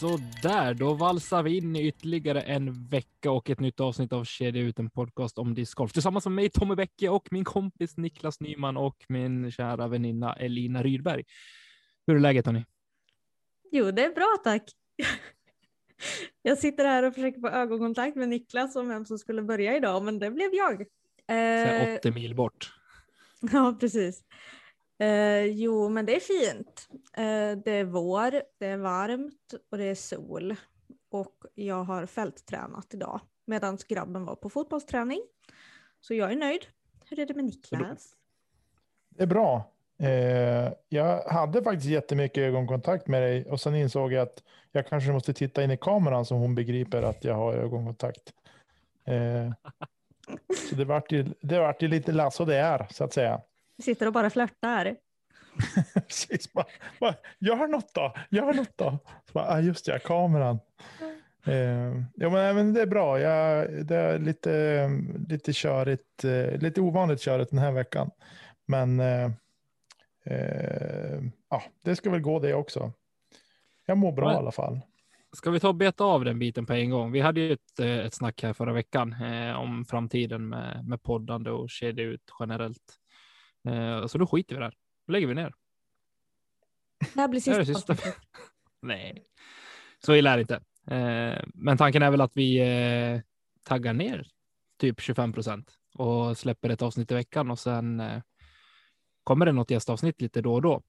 [0.00, 4.24] Så där, då valsar vi in i ytterligare en vecka och ett nytt avsnitt av
[4.24, 8.40] Kedja ut en podcast om discgolf tillsammans med mig Tommy Bäcke och min kompis Niklas
[8.40, 11.24] Nyman och min kära väninna Elina Rydberg.
[12.06, 12.64] Hur är läget hörni?
[13.70, 14.62] Jo, det är bra tack.
[16.42, 20.02] Jag sitter här och försöker få ögonkontakt med Niklas om vem som skulle börja idag,
[20.02, 20.80] men det blev jag.
[21.28, 22.72] Eh, 80 mil bort.
[23.52, 24.22] Ja, precis.
[25.00, 26.88] Eh, jo, men det är fint.
[27.16, 30.56] Eh, det är vår, det är varmt och det är sol.
[31.10, 35.20] Och jag har fälttränat idag medan grabben var på fotbollsträning.
[36.00, 36.66] Så jag är nöjd.
[37.04, 38.16] Hur är det med Niklas?
[39.08, 39.72] Det är bra.
[39.98, 45.12] Eh, jag hade faktiskt jättemycket ögonkontakt med dig och sen insåg jag att jag kanske
[45.12, 48.32] måste titta in i kameran så hon begriper att jag har ögonkontakt.
[49.04, 49.52] Eh,
[50.70, 53.40] så det vart ju, det vart ju lite lass och det är så att säga.
[53.80, 54.96] Sitter och bara flörtar.
[55.94, 56.66] Precis, bara,
[57.00, 58.98] bara, gör något då, gör något då.
[59.26, 60.58] Så bara, ah, just det, kameran.
[61.46, 63.20] Eh, ja, men, men det är bra.
[63.20, 64.88] Jag, det är lite,
[65.28, 68.10] lite körigt, eh, lite ovanligt körigt den här veckan.
[68.66, 69.30] Men eh,
[70.24, 72.92] eh, ja, det ska väl gå det också.
[73.86, 74.80] Jag mår bra men, i alla fall.
[75.32, 77.12] Ska vi ta och beta av den biten på en gång?
[77.12, 81.02] Vi hade ju ett, eh, ett snack här förra veckan eh, om framtiden med, med
[81.02, 82.99] poddande och kedja ut generellt.
[83.64, 84.74] Eh, så då skiter vi där.
[85.06, 85.54] Då lägger vi ner.
[87.14, 87.96] Det här blir sista, det sista.
[88.82, 89.24] Nej,
[90.04, 90.54] så illa är det inte.
[90.96, 93.20] Eh, men tanken är väl att vi eh,
[93.64, 94.28] taggar ner
[94.78, 98.02] typ 25 procent och släpper ett avsnitt i veckan och sen
[99.24, 100.82] kommer det något gästavsnitt lite då och då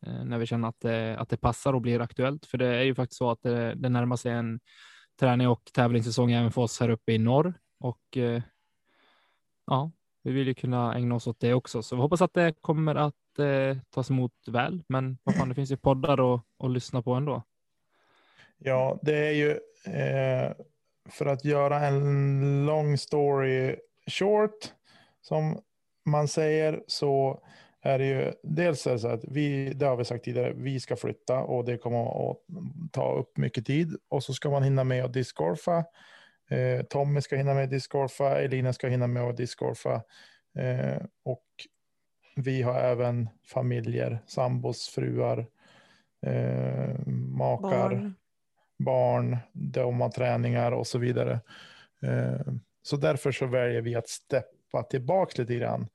[0.00, 2.46] när vi känner att det, att det passar och blir aktuellt.
[2.46, 4.60] För det är ju faktiskt så att det, det närmar sig en
[5.20, 8.18] träning och tävlingssäsong även för oss här uppe i norr och
[9.66, 9.90] ja,
[10.22, 12.94] vi vill ju kunna ägna oss åt det också, så vi hoppas att det kommer
[12.94, 14.82] att eh, tas emot väl.
[14.88, 17.42] Men vad fan, det finns ju poddar att, att lyssna på ändå.
[18.58, 19.50] Ja, det är ju
[19.94, 20.52] eh,
[21.10, 24.72] för att göra en long story short,
[25.20, 25.60] som
[26.04, 27.42] man säger, så
[27.80, 30.80] är det ju dels är det så att vi, det har vi sagt tidigare, vi
[30.80, 32.36] ska flytta och det kommer att
[32.92, 35.84] ta upp mycket tid och så ska man hinna med att discgolfa
[36.50, 40.02] Eh, Tommy ska hinna med discgolfa, Elina ska hinna med att discgolfa.
[40.58, 41.44] Eh, och
[42.36, 45.46] vi har även familjer, sambos, fruar,
[46.26, 48.14] eh, makar, barn.
[48.78, 51.40] barn, de har träningar och så vidare.
[52.82, 55.88] Så därför så väljer vi att steppa tillbaka lite grann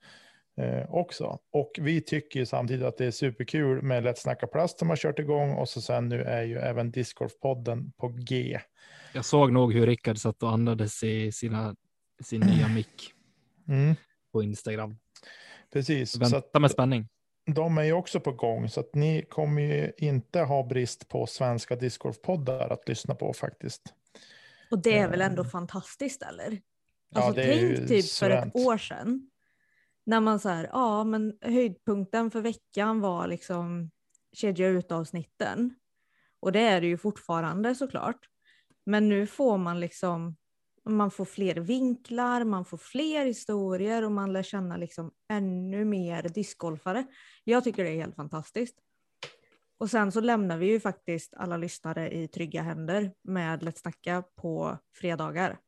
[0.56, 1.38] eh, också.
[1.52, 5.18] Och vi tycker samtidigt att det är superkul med Let's Snacka Plast som har kört
[5.18, 8.58] igång och så sen nu är ju även Discgolf-podden på G.
[9.14, 11.76] Jag såg nog hur Rickard satt och andades i sina,
[12.22, 13.12] sin nya mick
[13.68, 13.94] mm.
[14.32, 14.96] på Instagram.
[15.72, 16.16] Precis.
[16.16, 17.08] Vänta med spänning.
[17.54, 21.26] De är ju också på gång, så att ni kommer ju inte ha brist på
[21.26, 23.82] svenska discgolfpoddar att lyssna på faktiskt.
[24.70, 26.60] Och det är väl ändå uh, fantastiskt eller?
[27.14, 29.30] Alltså ja, tänk typ för ett år sedan.
[30.06, 33.90] När man så här, ja men höjdpunkten för veckan var liksom
[34.32, 35.74] kedja ut avsnitten.
[36.40, 38.28] Och det är det ju fortfarande såklart.
[38.86, 40.36] Men nu får man liksom,
[40.84, 46.22] man får fler vinklar, man får fler historier och man lär känna liksom ännu mer
[46.22, 47.06] discgolfare.
[47.44, 48.78] Jag tycker det är helt fantastiskt.
[49.78, 54.24] Och sen så lämnar vi ju faktiskt alla lyssnare i trygga händer med Let's Snacka
[54.36, 55.58] på fredagar.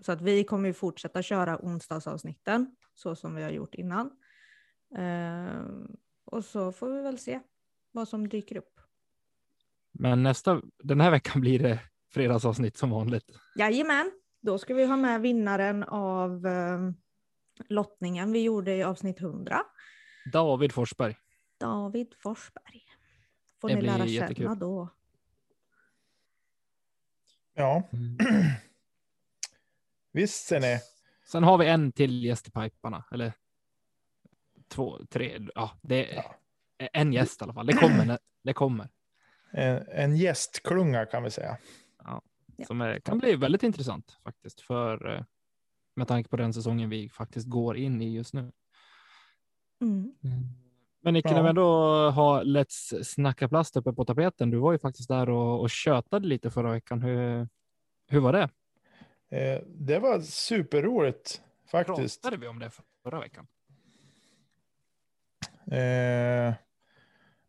[0.00, 4.10] Så att vi kommer ju fortsätta köra onsdagsavsnitten så som vi har gjort innan.
[4.96, 7.40] Ehm, och så får vi väl se
[7.92, 8.80] vad som dyker upp.
[9.92, 11.80] Men nästa, den här veckan blir det
[12.14, 13.24] fredagsavsnitt som vanligt.
[13.56, 16.80] Jajamän, då ska vi ha med vinnaren av eh,
[17.68, 19.62] lottningen vi gjorde i avsnitt 100.
[20.32, 21.16] David Forsberg.
[21.60, 22.82] David Forsberg.
[23.60, 24.58] Får det ni lära känna jättekul.
[24.58, 24.88] då.
[27.54, 27.88] Ja.
[27.92, 28.16] Mm.
[30.12, 30.80] Visst ser ni.
[31.26, 33.32] Sen har vi en till gäst i piparna, eller
[34.68, 35.40] två, tre.
[35.54, 36.16] Ja, det är
[36.78, 36.88] ja.
[36.92, 37.66] en gäst i alla fall.
[37.66, 38.18] Det kommer.
[38.42, 38.88] Det kommer.
[39.52, 41.56] En, en gästklunga kan vi säga.
[42.62, 45.24] Ja, som är, kan bli väldigt intressant faktiskt för eh,
[45.96, 48.52] med tanke på den säsongen vi faktiskt går in i just nu.
[49.80, 50.14] Mm.
[50.24, 50.44] mm.
[51.04, 51.70] Men Nicke, när vi ändå
[52.10, 54.50] har Let's snacka plast uppe på tapeten.
[54.50, 57.02] Du var ju faktiskt där och, och tjötade lite förra veckan.
[57.02, 57.48] Hur,
[58.08, 58.48] hur var det?
[59.38, 62.22] Eh, det var superroligt faktiskt.
[62.22, 62.70] Pratade vi om det
[63.02, 63.46] förra veckan?
[65.66, 66.54] Eh,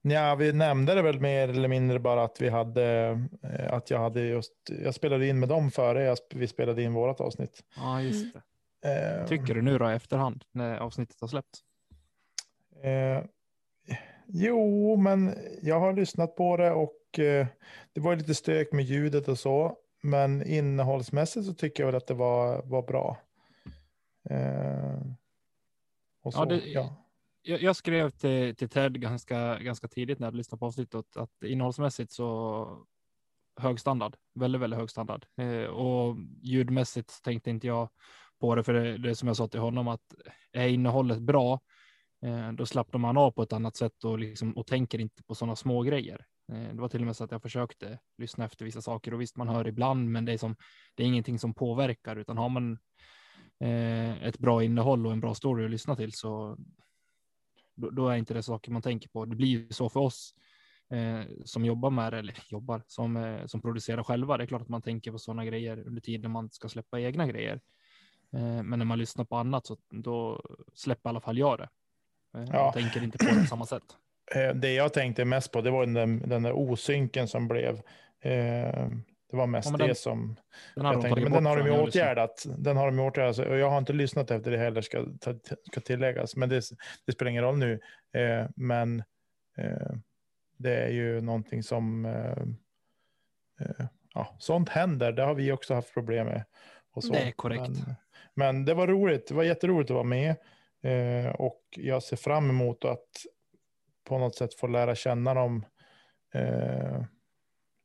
[0.05, 3.09] Ja, vi nämnde det väl mer eller mindre bara att vi hade,
[3.43, 4.53] eh, att jag hade just,
[4.83, 7.63] jag spelade in med dem före jag, vi spelade in vårat avsnitt.
[7.75, 8.41] Ja, just det.
[9.21, 11.63] Uh, Tycker du nu då efterhand när avsnittet har släppts?
[12.85, 13.25] Uh,
[14.27, 17.47] jo, men jag har lyssnat på det och eh,
[17.93, 19.77] det var lite stök med ljudet och så.
[20.01, 23.17] Men innehållsmässigt så tycker jag väl att det var, var bra.
[24.29, 25.01] Eh,
[26.23, 27.02] och så, ja, det, ja.
[27.45, 31.17] Jag, jag, skrev till, till Ted ganska, ganska tidigt när jag lyssnade på avsnittet att,
[31.17, 32.85] att innehållsmässigt så
[33.59, 35.25] hög standard, väldigt, väldigt hög standard.
[35.37, 37.89] Eh, och ljudmässigt tänkte inte jag
[38.39, 40.13] på det, för det, det som jag sa till honom att
[40.51, 41.59] är innehållet bra,
[42.25, 45.35] eh, då slappnar man av på ett annat sätt och, liksom, och tänker inte på
[45.35, 46.25] sådana små grejer.
[46.51, 49.21] Eh, det var till och med så att jag försökte lyssna efter vissa saker och
[49.21, 50.55] visst, man hör ibland, men det är som
[50.95, 52.77] det är ingenting som påverkar, utan har man
[53.59, 56.57] eh, ett bra innehåll och en bra story att lyssna till så
[57.75, 59.25] då, då är inte det saker man tänker på.
[59.25, 60.35] Det blir ju så för oss
[60.91, 64.37] eh, som jobbar med det, eller jobbar som, eh, som producerar själva.
[64.37, 67.27] Det är klart att man tänker på sådana grejer under tiden man ska släppa egna
[67.27, 67.61] grejer.
[68.33, 70.41] Eh, men när man lyssnar på annat så då
[70.73, 71.69] släpper i alla fall jag det.
[72.37, 72.55] Eh, ja.
[72.55, 73.83] Jag tänker inte på det på samma sätt.
[74.35, 77.81] Eh, det jag tänkte mest på det var den, den där osynken som blev.
[79.33, 80.35] Eh, det var mest ja, den, det som
[80.75, 81.21] den jag tänkte.
[81.21, 82.45] Men den har de ju åtgärdat.
[82.57, 83.39] Den har de åtgärdat.
[83.39, 85.05] Och jag har inte lyssnat efter det heller ska,
[85.71, 86.35] ska tilläggas.
[86.35, 86.61] Men det,
[87.05, 87.79] det spelar ingen roll nu.
[88.13, 89.03] Eh, men
[89.57, 89.95] eh,
[90.57, 92.05] det är ju någonting som.
[92.05, 92.43] Eh,
[93.59, 95.11] eh, ja, sånt händer.
[95.11, 96.43] Det har vi också haft problem med.
[96.93, 97.13] Och så.
[97.13, 97.69] Det är korrekt.
[97.69, 97.95] Men,
[98.33, 99.27] men, det var roligt.
[99.27, 100.35] Det var jätteroligt att vara med.
[100.81, 103.07] Eh, och jag ser fram emot att
[104.03, 105.65] på något sätt få lära känna dem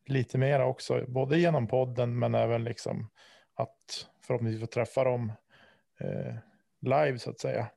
[0.09, 3.11] lite mera också, både genom podden men även liksom
[3.55, 5.33] att förhoppningsvis få träffa dem
[6.01, 6.35] eh,
[6.81, 7.71] live så att säga.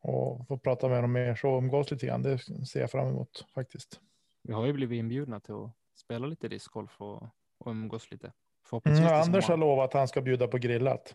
[0.00, 2.22] Och få prata med dem mer så umgås lite grann.
[2.22, 4.00] Det ser jag fram emot faktiskt.
[4.42, 7.22] Vi har ju blivit inbjudna till att spela lite discgolf och,
[7.58, 8.32] och umgås lite.
[8.86, 11.14] Mm, Anders har lovat att han ska bjuda på grillat.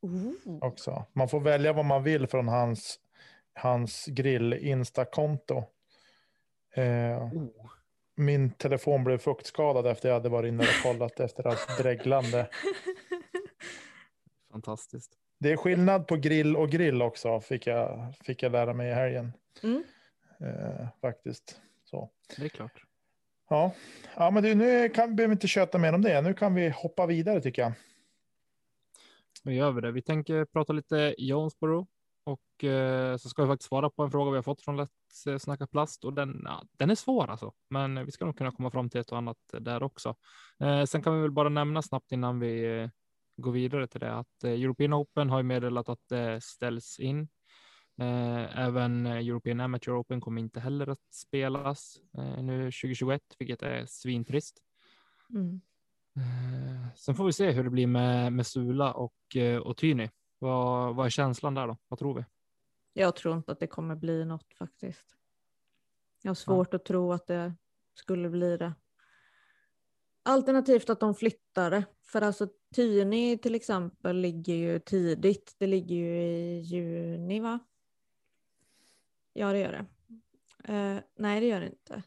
[0.00, 0.58] Ooh.
[0.60, 1.04] Också.
[1.12, 3.00] Man får välja vad man vill från hans,
[3.54, 5.64] hans grill Insta-konto.
[6.74, 7.73] Eh, oh
[8.14, 12.48] min telefon blev fuktskadad efter jag hade varit inne och kollat efter allt dreglande.
[14.52, 15.12] Fantastiskt.
[15.40, 18.94] Det är skillnad på grill och grill också, fick jag, fick jag lära mig i
[18.94, 19.32] helgen.
[19.62, 19.84] Mm.
[20.40, 21.60] Eh, faktiskt.
[21.84, 22.10] Så.
[22.36, 22.84] Det är klart.
[23.48, 23.74] Ja,
[24.16, 26.22] ja men du, nu kan, behöver vi inte köta mer om det.
[26.22, 27.72] Nu kan vi hoppa vidare tycker jag.
[29.42, 29.92] Nu gör vi det.
[29.92, 31.86] Vi tänker prata lite Jonesboro.
[32.24, 34.86] Och eh, så ska vi faktiskt svara på en fråga vi har fått från eh,
[35.38, 38.70] Snacka Plast och den, ja, den är svår alltså, men vi ska nog kunna komma
[38.70, 40.16] fram till ett och annat där också.
[40.60, 42.90] Eh, sen kan vi väl bara nämna snabbt innan vi eh,
[43.36, 47.28] går vidare till det att eh, European Open har ju meddelat att det ställs in.
[48.00, 51.96] Eh, även European Amateur Open kommer inte heller att spelas
[52.38, 54.58] nu 2021, vilket är svintrist.
[55.30, 55.60] Mm.
[56.96, 59.14] Sen får vi se hur det blir med, med Sula och,
[59.62, 60.10] och Tyni.
[60.38, 61.76] Vad, vad är känslan där då?
[61.88, 62.24] Vad tror vi?
[62.96, 65.16] Jag tror inte att det kommer bli något faktiskt.
[66.22, 66.76] Jag har svårt ja.
[66.76, 67.54] att tro att det
[67.94, 68.74] skulle bli det.
[70.22, 71.84] Alternativt att de flyttar det.
[72.02, 75.54] För alltså Tyni till exempel ligger ju tidigt.
[75.58, 77.58] Det ligger ju i juni va?
[79.32, 79.86] Ja det gör det.
[80.72, 82.02] Uh, nej det gör det inte.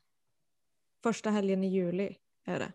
[1.03, 2.73] Första helgen i juli är det.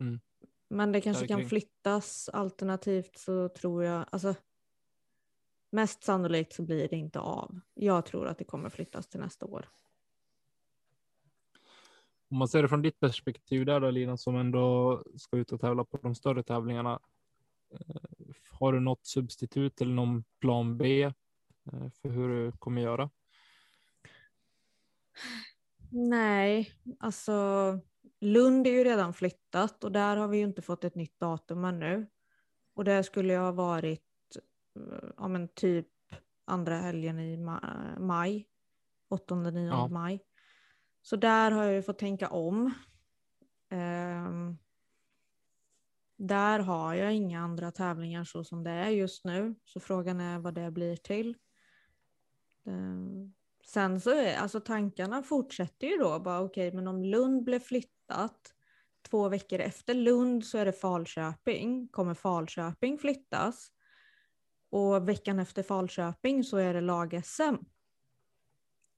[0.00, 0.20] Mm.
[0.68, 4.34] Men det kanske kan flyttas alternativt så tror jag, alltså
[5.70, 7.60] mest sannolikt så blir det inte av.
[7.74, 9.68] Jag tror att det kommer flyttas till nästa år.
[12.30, 15.60] Om man ser det från ditt perspektiv där då Lina som ändå ska ut och
[15.60, 17.00] tävla på de större tävlingarna.
[17.72, 18.02] Eh,
[18.50, 23.10] har du något substitut eller någon plan B eh, för hur du kommer göra?
[25.90, 27.32] Nej, alltså
[28.20, 31.64] Lund är ju redan flyttat och där har vi ju inte fått ett nytt datum
[31.64, 32.06] ännu.
[32.74, 34.09] Och det skulle ju ha varit
[35.16, 35.88] ja, men typ
[36.44, 37.36] andra helgen i
[37.98, 38.46] maj,
[39.10, 39.88] 8-9 ja.
[39.88, 40.24] maj.
[41.02, 42.74] Så där har jag ju fått tänka om.
[43.70, 44.58] Um,
[46.16, 50.38] där har jag inga andra tävlingar så som det är just nu, så frågan är
[50.38, 51.36] vad det blir till.
[52.64, 53.34] Um,
[53.64, 57.60] sen så är alltså tankarna fortsätter ju då, bara okej, okay, men om Lund blev
[57.60, 58.54] flyttat
[59.10, 61.88] två veckor efter Lund så är det Falköping.
[61.88, 63.72] Kommer Falköping flyttas
[64.70, 67.56] och veckan efter Falköping så är det lag-SM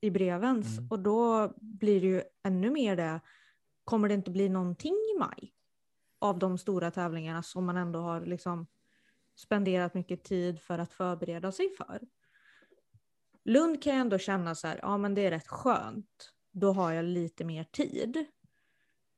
[0.00, 0.90] i Brevens mm.
[0.90, 3.20] och då blir det ju ännu mer det.
[3.84, 5.52] Kommer det inte bli någonting i maj
[6.18, 8.66] av de stora tävlingarna som man ändå har liksom
[9.36, 12.00] spenderat mycket tid för att förbereda sig för?
[13.44, 16.32] Lund kan jag ändå känna så här, ja men det är rätt skönt.
[16.52, 18.24] Då har jag lite mer tid.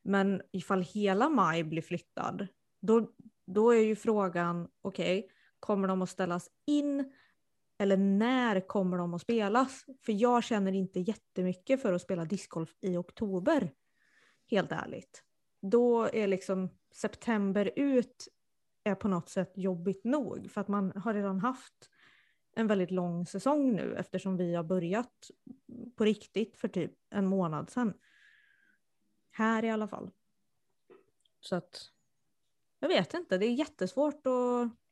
[0.03, 2.47] Men ifall hela maj blir flyttad,
[2.81, 3.11] då,
[3.47, 5.34] då är ju frågan, okej, okay,
[5.65, 7.13] kommer de att ställas in?
[7.79, 9.85] Eller när kommer de att spelas?
[10.03, 13.73] För jag känner inte jättemycket för att spela discgolf i oktober.
[14.51, 15.23] helt ärligt.
[15.63, 18.29] Då är liksom september ut
[18.85, 21.91] är på något sätt jobbigt nog för att man har redan haft
[22.57, 25.31] en väldigt lång säsong nu eftersom vi har börjat
[25.97, 27.95] på riktigt för typ en månad sedan.
[29.31, 30.11] Här i alla fall.
[31.41, 31.91] Så att
[32.79, 34.84] jag vet inte, det är jättesvårt att,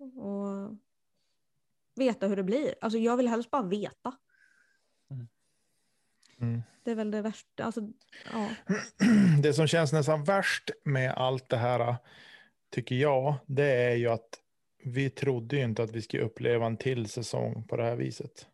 [0.00, 0.78] att
[1.94, 2.74] veta hur det blir.
[2.80, 4.16] Alltså jag vill helst bara veta.
[5.10, 5.28] Mm.
[6.40, 6.62] mm.
[6.84, 7.64] Det är väl det värsta.
[7.64, 7.80] Alltså,
[8.32, 8.48] ja.
[9.42, 11.96] Det som känns nästan värst med allt det här,
[12.70, 14.40] tycker jag, det är ju att
[14.84, 18.46] vi trodde ju inte att vi skulle uppleva en till säsong på det här viset.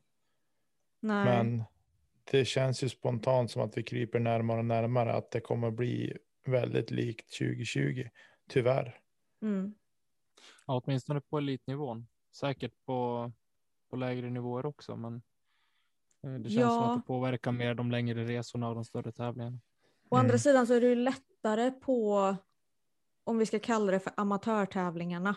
[1.01, 1.25] Nej.
[1.25, 1.65] Men
[2.31, 6.17] det känns ju spontant som att vi kryper närmare och närmare att det kommer bli
[6.47, 8.09] väldigt likt 2020,
[8.49, 8.99] tyvärr.
[9.43, 9.75] Mm.
[10.67, 12.07] Ja, åtminstone på elitnivån.
[12.33, 13.33] Säkert på,
[13.91, 15.23] på lägre nivåer också, men
[16.23, 16.71] eh, det känns ja.
[16.71, 19.59] som att det påverkar mer de längre resorna och de större tävlingarna.
[20.09, 20.39] Å andra mm.
[20.39, 22.37] sidan så är det ju lättare på,
[23.25, 25.37] om vi ska kalla det för amatörtävlingarna,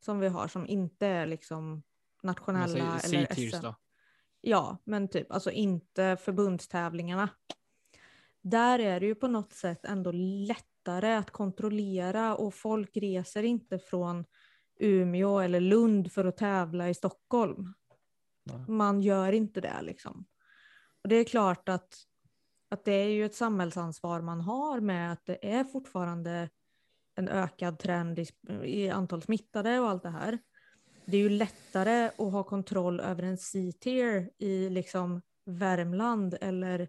[0.00, 1.82] som vi har som inte är liksom
[2.22, 3.62] nationella eller SM.
[3.62, 3.74] Då.
[4.40, 7.28] Ja, men typ alltså inte förbundstävlingarna.
[8.40, 13.78] Där är det ju på något sätt ändå lättare att kontrollera och folk reser inte
[13.78, 14.24] från
[14.82, 17.74] Umeå eller Lund för att tävla i Stockholm.
[18.44, 18.64] Nej.
[18.68, 20.24] Man gör inte det liksom.
[21.02, 21.94] Och det är klart att,
[22.68, 26.50] att det är ju ett samhällsansvar man har med att det är fortfarande
[27.14, 28.26] en ökad trend i,
[28.64, 30.38] i antal smittade och allt det här.
[31.04, 36.88] Det är ju lättare att ha kontroll över en C-tier i liksom Värmland eller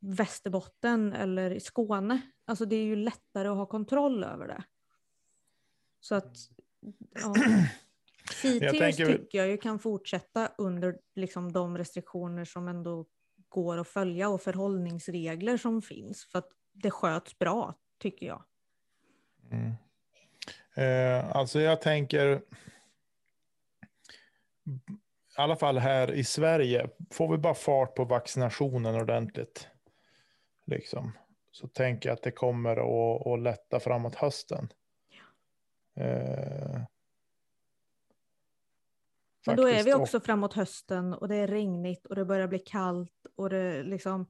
[0.00, 2.20] Västerbotten eller i Skåne.
[2.44, 4.64] Alltså det är ju lättare att ha kontroll över det.
[6.00, 6.36] Så att
[7.14, 7.34] ja.
[8.42, 9.06] C-tiers tänker...
[9.06, 13.06] tycker jag ju kan fortsätta under liksom de restriktioner som ändå
[13.48, 16.24] går att följa och förhållningsregler som finns.
[16.24, 18.44] För att det sköts bra, tycker jag.
[19.50, 19.72] Mm.
[20.74, 22.42] Eh, alltså jag tänker,
[25.38, 29.68] i alla fall här i Sverige, får vi bara fart på vaccinationen ordentligt,
[30.66, 31.12] liksom,
[31.52, 34.68] så tänker jag att det kommer att, att lätta framåt hösten.
[36.00, 36.80] Eh,
[39.46, 42.58] men då är vi också framåt hösten och det är regnigt och det börjar bli
[42.58, 44.26] kallt och det liksom,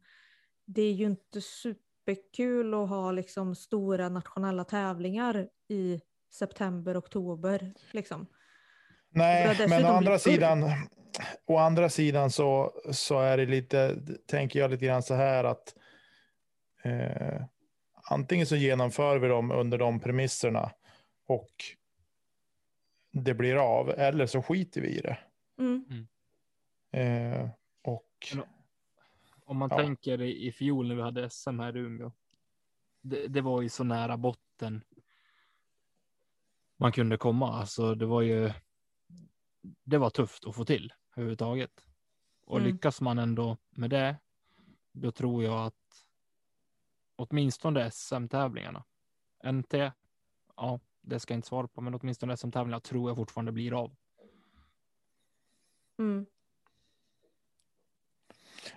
[0.66, 6.00] det är ju inte super superkul att ha liksom stora nationella tävlingar i
[6.32, 7.72] september, oktober.
[7.92, 8.26] Liksom.
[9.10, 10.64] Nej, men å andra sidan,
[11.46, 13.96] å andra sidan så, så är det lite,
[14.26, 15.74] tänker jag lite grann så här att
[16.84, 17.42] eh,
[18.10, 20.70] antingen så genomför vi dem under de premisserna
[21.30, 21.64] och
[23.10, 25.18] det blir av, eller så skiter vi i det.
[25.58, 25.84] Mm.
[25.90, 26.06] mm.
[26.92, 27.50] Eh,
[27.82, 28.36] och
[29.44, 29.76] om man ja.
[29.76, 32.12] tänker i fjol när vi hade SM här i Umeå.
[33.00, 34.84] Det, det, var ju så nära botten.
[36.76, 38.52] Man kunde komma, alltså det var ju.
[39.84, 41.86] Det var tufft att få till överhuvudtaget.
[42.46, 42.72] Och mm.
[42.72, 44.16] lyckas man ändå med det.
[44.92, 45.74] Då tror jag att.
[47.16, 48.84] Åtminstone SM-tävlingarna.
[49.44, 49.74] NT.
[50.56, 53.96] Ja, det ska jag inte svara på, men åtminstone SM-tävlingarna tror jag fortfarande blir av.
[55.98, 56.26] Mm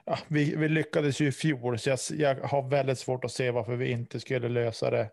[0.06, 3.52] ja, vi, vi, lyckades ju i fjol, så jag, jag, har väldigt svårt att se
[3.52, 5.10] varför vi inte skulle lösa det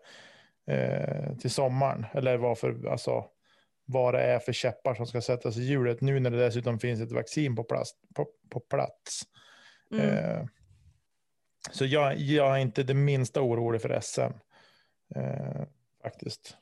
[0.67, 2.05] eh, till sommaren.
[2.13, 3.25] Eller varför, alltså,
[3.85, 7.01] vad det är för käppar som ska sättas i hjulet nu när det dessutom finns
[7.01, 7.91] ett vaccin på plats.
[8.15, 9.21] På, på plats.
[9.91, 10.07] Mm.
[10.07, 10.45] Eh,
[11.71, 14.21] så jag, jag, är inte det minsta orolig för SM.
[15.15, 15.63] Eh,
[16.01, 16.57] faktiskt.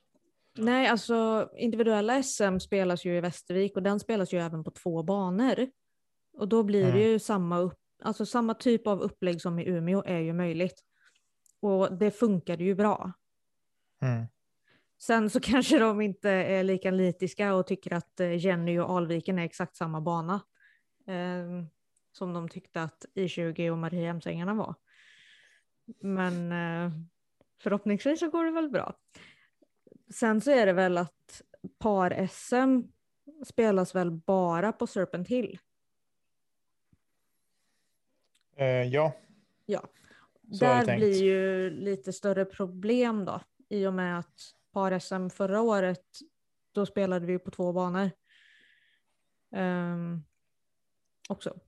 [0.60, 5.04] Nej, alltså individuella SM spelas ju i Västervik och den spelas ju även på två
[5.04, 5.70] banor.
[6.34, 6.96] Och då blir mm.
[6.96, 10.84] det ju samma upp, alltså samma typ av upplägg som i Umeå är ju möjligt.
[11.60, 13.14] Och det funkade ju bra.
[14.02, 14.26] Mm.
[15.02, 19.40] Sen så kanske de inte är lika nitiska och tycker att eh, Jenny och Alviken
[19.40, 20.42] är exakt samma bana.
[21.08, 21.66] Eh,
[22.12, 24.76] som de tyckte att I20 och Mariehemsängarna var.
[26.02, 26.92] Men eh,
[27.62, 28.94] förhoppningsvis så går det väl bra.
[30.10, 31.42] Sen så är det väl att
[31.78, 32.82] par-SM
[33.46, 35.60] spelas väl bara på Serpent Hill.
[38.56, 39.14] Eh, ja.
[39.66, 39.84] Ja.
[40.52, 46.06] Så Där blir ju lite större problem då i och med att par-SM förra året
[46.72, 48.12] då spelade vi på två banor.
[49.52, 50.24] Um,
[51.30, 51.60] också.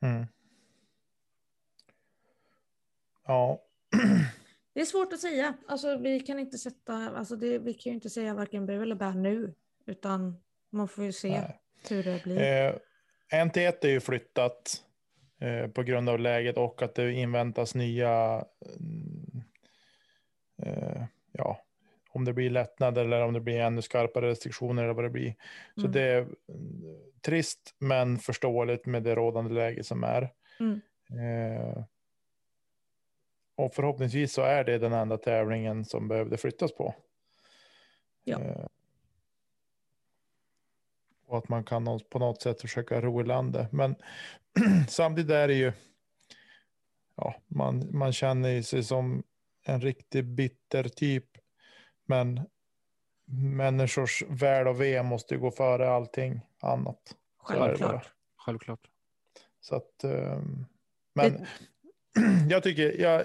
[0.00, 0.26] Mm.
[3.26, 3.62] Ja.
[4.74, 5.54] Det är svårt att säga.
[5.66, 8.94] Alltså, vi kan inte sätta, alltså det, vi kan ju inte säga varken bu eller
[8.94, 9.54] bär nu,
[9.86, 10.36] utan
[10.70, 11.60] man får ju se Nej.
[11.88, 12.40] hur det blir.
[12.40, 12.74] Eh,
[13.44, 14.84] NT1 är ju flyttat
[15.40, 18.44] eh, på grund av läget och att det inväntas nya,
[20.62, 21.60] eh, ja,
[22.10, 25.34] om det blir lättnader eller om det blir ännu skarpare restriktioner eller vad det blir.
[25.74, 25.92] Så mm.
[25.92, 26.34] det är mm,
[27.20, 30.32] trist men förståeligt med det rådande läget som är.
[30.60, 30.80] Mm.
[31.10, 31.84] Eh,
[33.56, 36.94] och förhoppningsvis så är det den enda tävlingen som behövde flyttas på.
[38.24, 38.40] Ja.
[38.40, 38.66] Eh,
[41.26, 43.72] och att man kan på något sätt försöka ro i landet.
[43.72, 43.96] Men
[44.88, 45.72] samtidigt är det ju,
[47.14, 49.22] ja, man, man känner sig som
[49.62, 51.26] en riktig bitter typ.
[52.04, 52.40] Men
[53.56, 57.16] människors väl och ve måste gå före allting annat.
[57.38, 58.12] Självklart.
[58.36, 58.90] Självklart.
[59.60, 60.66] Så att, ehm,
[61.12, 61.46] men
[62.48, 63.24] jag tycker, jag,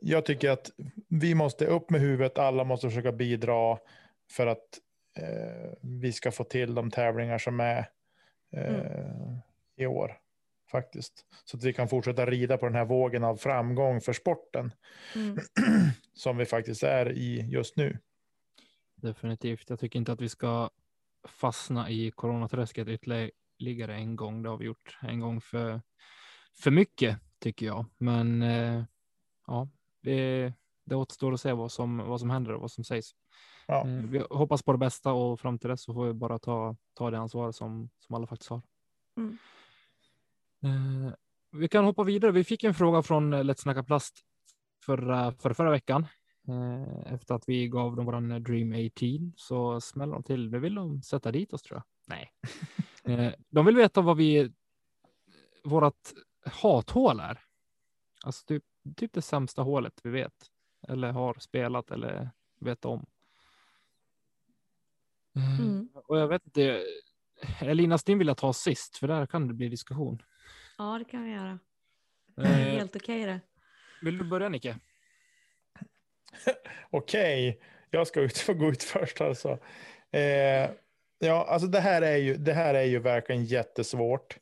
[0.00, 0.70] jag tycker att
[1.08, 3.78] vi måste upp med huvudet, alla måste försöka bidra
[4.30, 4.80] för att
[5.18, 7.88] eh, vi ska få till de tävlingar som är
[8.56, 9.38] eh, mm.
[9.76, 10.18] i år.
[10.70, 11.26] Faktiskt.
[11.44, 14.72] Så att vi kan fortsätta rida på den här vågen av framgång för sporten.
[15.14, 15.38] Mm.
[16.14, 17.98] som vi faktiskt är i just nu.
[18.96, 19.70] Definitivt.
[19.70, 20.70] Jag tycker inte att vi ska
[21.28, 24.42] fastna i coronaträsket ytterligare en gång.
[24.42, 25.80] Det har vi gjort en gång för,
[26.58, 27.86] för mycket tycker jag.
[27.98, 28.84] Men eh,
[29.46, 29.68] ja,
[30.02, 30.52] det,
[30.84, 33.10] det återstår att se vad som, vad som händer och vad som sägs.
[33.66, 33.88] Ja.
[33.88, 36.76] Eh, vi hoppas på det bästa och fram till dess så får vi bara ta,
[36.94, 38.62] ta det ansvar som, som alla faktiskt har.
[39.16, 39.38] Mm.
[40.62, 41.12] Eh,
[41.52, 42.32] vi kan hoppa vidare.
[42.32, 44.20] Vi fick en fråga från Let's Snacka Plast
[44.86, 46.06] förra, för förra veckan.
[46.48, 50.50] Eh, efter att vi gav dem våran Dream 18 så smäller de till.
[50.50, 51.84] Nu vill de sätta dit oss tror jag.
[52.06, 52.32] Nej,
[53.18, 54.52] eh, de vill veta vad vi,
[55.64, 57.40] vårat hathål är.
[58.24, 58.64] Alltså typ,
[58.96, 60.50] typ det sämsta hålet vi vet
[60.88, 62.30] eller har spelat eller
[62.60, 63.06] vet om.
[65.36, 65.88] Eh, mm.
[65.94, 66.82] Och jag vet inte,
[67.60, 70.22] Elina Stin vill jag ta sist för där kan det bli diskussion.
[70.78, 71.58] Ja, det kan vi göra.
[72.36, 73.40] Eh, Helt okej okay, det.
[74.02, 74.76] Vill du börja Nicke?
[76.90, 77.68] okej, okay.
[77.90, 79.58] jag ska ut, få gå ut först alltså.
[80.10, 80.70] Eh,
[81.18, 84.38] ja, alltså det här är ju, det här är ju verkligen jättesvårt.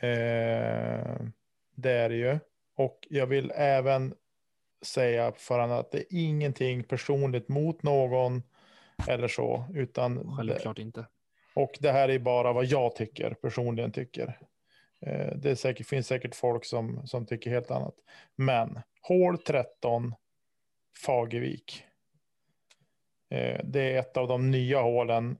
[0.00, 1.16] Eh,
[1.74, 2.38] det är det ju.
[2.76, 4.14] Och jag vill även
[4.82, 8.42] säga för att det är ingenting personligt mot någon
[9.08, 11.06] eller så, utan självklart det, inte.
[11.54, 14.38] Och det här är bara vad jag tycker, personligen tycker.
[15.06, 17.94] Eh, det säkert, finns säkert folk som, som tycker helt annat.
[18.36, 20.14] Men hål 13,
[21.06, 21.84] Fagervik.
[23.30, 25.38] Eh, det är ett av de nya hålen.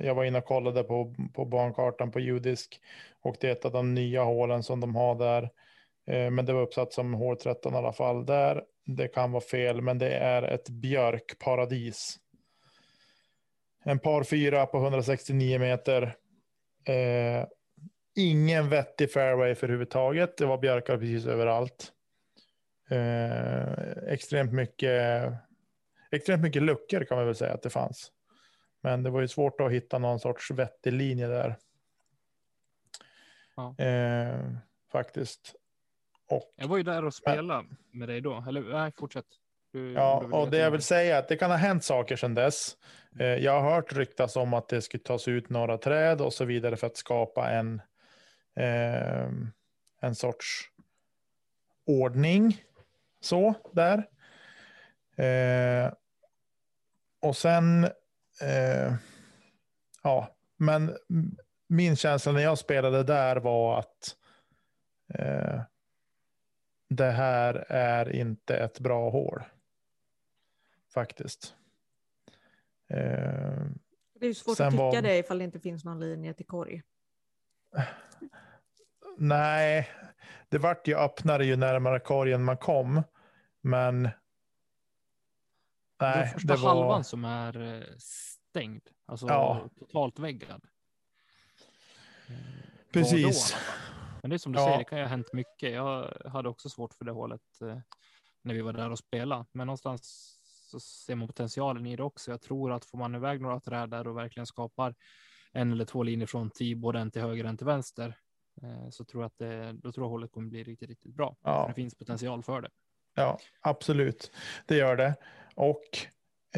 [0.00, 2.80] Jag var inne och kollade på, på bankartan på judisk
[3.22, 5.42] och det är ett av de nya hålen som de har där.
[6.06, 8.64] Eh, men det var uppsatt som hål 13 i alla fall där.
[8.86, 12.18] Det kan vara fel, men det är ett björkparadis.
[13.84, 16.16] En par fyra på 169 meter.
[16.84, 17.46] Eh,
[18.16, 20.36] ingen vettig fairway för huvudtaget.
[20.36, 21.92] Det var björkar precis överallt.
[22.90, 25.32] Eh, extremt mycket.
[26.12, 28.12] Extremt mycket luckor kan man väl säga att det fanns.
[28.80, 31.56] Men det var ju svårt att hitta någon sorts vettig linje där.
[33.56, 33.84] Ja.
[33.84, 34.50] Eh,
[34.92, 35.54] faktiskt.
[36.28, 38.44] Och, jag var ju där och spelade med dig då.
[38.48, 39.26] Eller nej, fortsätt.
[39.72, 42.34] Du, ja, och det jag vill säga är att det kan ha hänt saker sedan
[42.34, 42.76] dess.
[43.18, 46.44] Eh, jag har hört ryktas om att det skulle tas ut några träd och så
[46.44, 47.82] vidare för att skapa en,
[48.56, 49.28] eh,
[50.00, 50.70] en sorts
[51.86, 52.64] ordning.
[53.20, 54.08] Så där.
[55.16, 55.92] Eh,
[57.20, 57.88] och sen,
[58.40, 58.94] eh,
[60.02, 60.96] ja, men
[61.68, 64.16] min känsla när jag spelade där var att
[65.14, 65.60] eh,
[66.88, 69.42] det här är inte ett bra hål.
[70.94, 71.54] Faktiskt.
[72.88, 73.64] Eh,
[74.20, 75.02] det är svårt att tycka var...
[75.02, 76.82] det ifall det inte finns någon linje till korg.
[79.18, 79.88] Nej,
[80.48, 83.02] det vart ju öppnare ju närmare korgen man kom.
[83.60, 84.08] Men.
[86.00, 86.74] Nej, det är första var...
[86.74, 89.68] halvan som är eh, stängd, alltså ja.
[89.78, 90.64] totalt väggad.
[92.92, 93.56] Precis.
[94.22, 94.66] Men det är som du ja.
[94.66, 95.72] säger, det kan ju ha hänt mycket.
[95.72, 97.78] Jag hade också svårt för det hålet eh,
[98.42, 100.36] när vi var där och spelade, men någonstans
[100.70, 102.30] så ser man potentialen i det också.
[102.30, 104.94] Jag tror att får man iväg några träd där och verkligen skapar
[105.52, 108.16] en eller två linjer från tee, både en till höger och en till vänster,
[108.62, 111.36] eh, så tror jag att det, då tror jag hållet kommer bli riktigt, riktigt bra.
[111.42, 111.66] Ja.
[111.68, 112.70] Det finns potential för det.
[113.14, 114.32] Ja, absolut.
[114.66, 115.14] Det gör det.
[115.54, 115.98] Och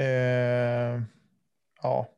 [0.03, 1.01] eh,
[1.83, 2.09] ja,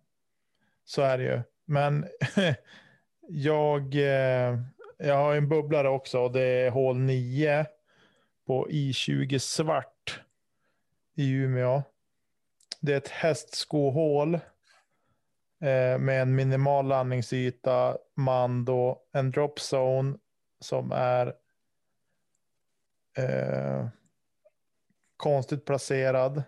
[0.84, 1.42] så är det ju.
[1.64, 2.06] Men
[3.28, 4.58] jag, eh,
[4.98, 7.66] jag har en bubblare också och det är hål 9
[8.46, 10.20] på I20 svart
[11.14, 11.82] i Umeå.
[12.80, 14.34] Det är ett hästskohål
[15.60, 20.16] eh, med en minimal landningsyta, mando, en dropzone
[20.60, 21.34] som är
[23.16, 23.86] eh,
[25.16, 26.42] konstigt placerad.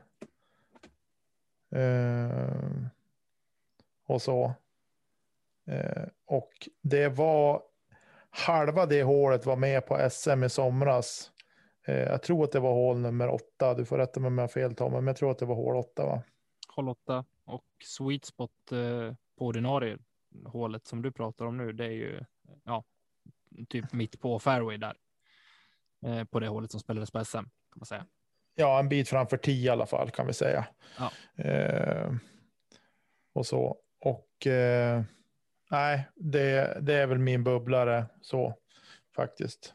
[1.70, 2.86] Eh,
[4.06, 4.54] och så.
[5.66, 7.62] Eh, och det var
[8.30, 11.30] halva det hålet var med på SM i somras.
[11.86, 13.74] Eh, jag tror att det var hål nummer åtta.
[13.74, 15.54] Du får rätta mig om jag har fel Tom, men jag tror att det var
[15.54, 16.22] hål åtta va?
[16.68, 19.98] Hål åtta och sweet spot eh, på ordinarie
[20.44, 21.72] hålet som du pratar om nu.
[21.72, 22.20] Det är ju
[22.64, 22.84] ja,
[23.68, 24.96] typ mitt på fairway där.
[26.06, 28.06] Eh, på det hålet som spelades på SM kan man säga.
[28.58, 30.66] Ja, en bit framför tio i alla fall kan vi säga.
[30.98, 31.12] Ja.
[31.44, 32.12] Eh,
[33.32, 33.76] och så.
[34.00, 35.02] Och eh,
[35.70, 38.54] nej, det, det är väl min bubblare så
[39.16, 39.74] faktiskt.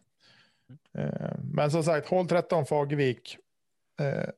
[0.98, 3.38] Eh, men som sagt, hål 13 Fagervik.
[4.00, 4.30] Eh,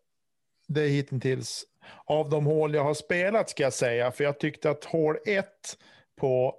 [0.68, 1.66] det är hittills
[2.06, 4.12] av de hål jag har spelat ska jag säga.
[4.12, 5.48] För jag tyckte att hål 1
[6.16, 6.56] på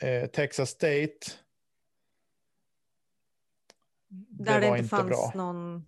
[0.00, 1.12] eh, Texas State.
[4.08, 5.32] Där det, det inte fanns bra.
[5.34, 5.86] någon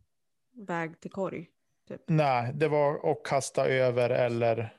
[0.59, 1.51] väg till korg.
[1.88, 2.03] Typ.
[2.07, 4.75] Nej, det var att kasta över eller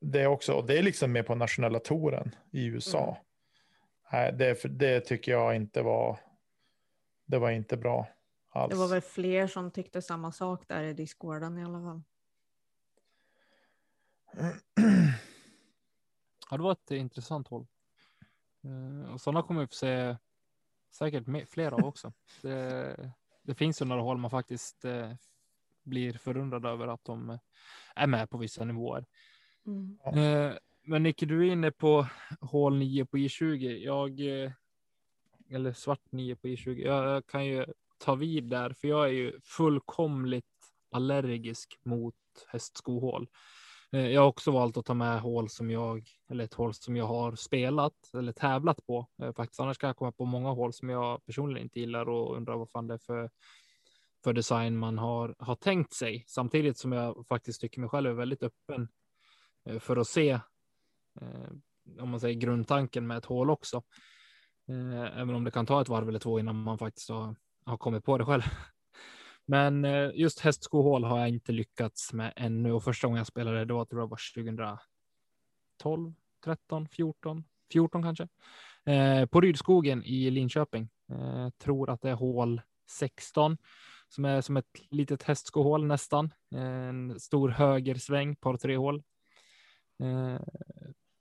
[0.00, 0.62] det är också.
[0.62, 3.04] Det är liksom med på nationella touren i USA.
[3.08, 3.16] Mm.
[4.12, 6.18] Nej, det, det tycker jag inte var.
[7.26, 8.06] Det var inte bra.
[8.50, 8.72] Alls.
[8.72, 12.02] Det var väl fler som tyckte samma sak där i Discorden i alla fall.
[16.50, 17.66] Ja, det var ett intressant håll.
[18.64, 20.16] Uh, och sådana kommer vi få se
[20.92, 22.12] säkert fler av också.
[22.42, 23.12] Det,
[23.46, 25.12] det finns ju några håll man faktiskt uh,
[25.82, 27.38] blir förundrad över att de
[27.94, 29.06] är med på vissa nivåer.
[29.66, 29.98] Mm.
[30.18, 32.06] Uh, men Nicke, du är inne på
[32.40, 33.76] hål 9 på I20.
[33.76, 34.20] Jag,
[35.50, 36.84] eller svart 9 på I20.
[36.84, 37.66] Jag, jag kan ju
[37.98, 40.44] ta vid där, för jag är ju fullkomligt
[40.90, 42.14] allergisk mot
[42.48, 43.28] hästskohål.
[43.96, 46.96] Eh, jag har också valt att ta med hål som jag, eller ett hål som
[46.96, 49.06] jag har spelat eller tävlat på.
[49.22, 52.36] Eh, faktiskt annars kan jag komma på många hål som jag personligen inte gillar och
[52.36, 53.30] undrar vad fan det är för,
[54.24, 56.24] för design man har, har tänkt sig.
[56.28, 58.88] Samtidigt som jag faktiskt tycker mig själv är väldigt öppen
[59.64, 60.40] eh, för att se,
[62.00, 63.82] om man säger grundtanken med ett hål också.
[65.12, 68.04] Även om det kan ta ett varv eller två innan man faktiskt har, har kommit
[68.04, 68.42] på det själv.
[69.46, 73.64] Men eh, just hästskohål har jag inte lyckats med ännu och första gången jag spelade
[73.64, 74.78] då tror jag var
[75.82, 78.28] 2012, 13, 14, 14 kanske.
[78.84, 80.88] Eh, på Rydskogen i Linköping.
[81.12, 83.58] Eh, tror att det är hål 16
[84.08, 86.32] som är som ett litet hästskohål nästan.
[86.54, 89.02] Eh, en stor högersväng, par tre hål.
[90.02, 90.40] Eh,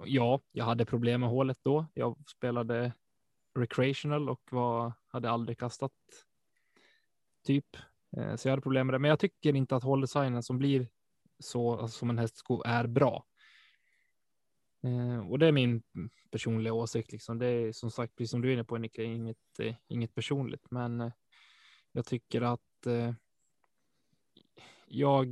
[0.05, 1.85] ja, jag hade problem med hålet då.
[1.93, 2.93] Jag spelade
[3.59, 5.93] recreational och var, hade aldrig kastat
[7.45, 7.77] typ
[8.17, 10.87] Eh, så jag hade problem med det, men jag tycker inte att hålldesignen som blir
[11.39, 13.25] så alltså, som en hästsko är bra.
[14.83, 15.83] Eh, och det är min
[16.31, 17.11] personliga åsikt.
[17.11, 17.39] Liksom.
[17.39, 20.71] Det är som sagt, precis som du är inne på, Nicke, inget, eh, inget personligt,
[20.71, 21.11] men
[21.91, 22.61] jag tycker att
[24.87, 25.27] jag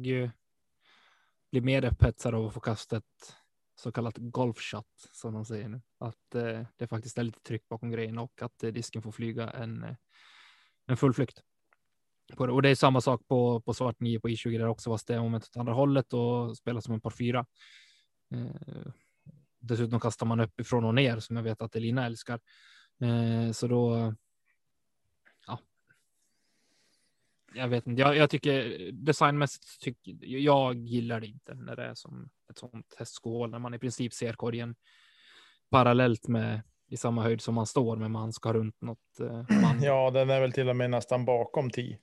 [1.51, 3.35] blir mer upphetsad av att få kasta ett
[3.75, 5.81] så kallat golfshot som de säger nu.
[5.97, 6.29] Att
[6.77, 9.95] det faktiskt är lite tryck bakom grejen och att disken får flyga en,
[10.85, 11.43] en full flykt
[12.37, 12.53] på det.
[12.53, 15.15] Och det är samma sak på, på svart 9 på I20 där också, fast det
[15.15, 17.45] är momentet åt andra hållet och spelar som en par fyra.
[18.33, 18.91] Eh,
[19.59, 22.39] dessutom kastar man uppifrån och ner som jag vet att Elina älskar.
[23.01, 24.13] Eh, så då.
[25.47, 25.59] Ja.
[27.53, 28.01] Jag vet inte.
[28.01, 32.95] Jag, jag tycker designmässigt tycker jag gillar det inte när det är som ett sånt
[32.97, 34.75] hästskål, när man i princip ser korgen
[35.69, 39.19] parallellt med i samma höjd som man står, men man ska runt något.
[39.19, 39.45] Eh,
[39.81, 41.99] ja, den är väl till och med nästan bakom 10.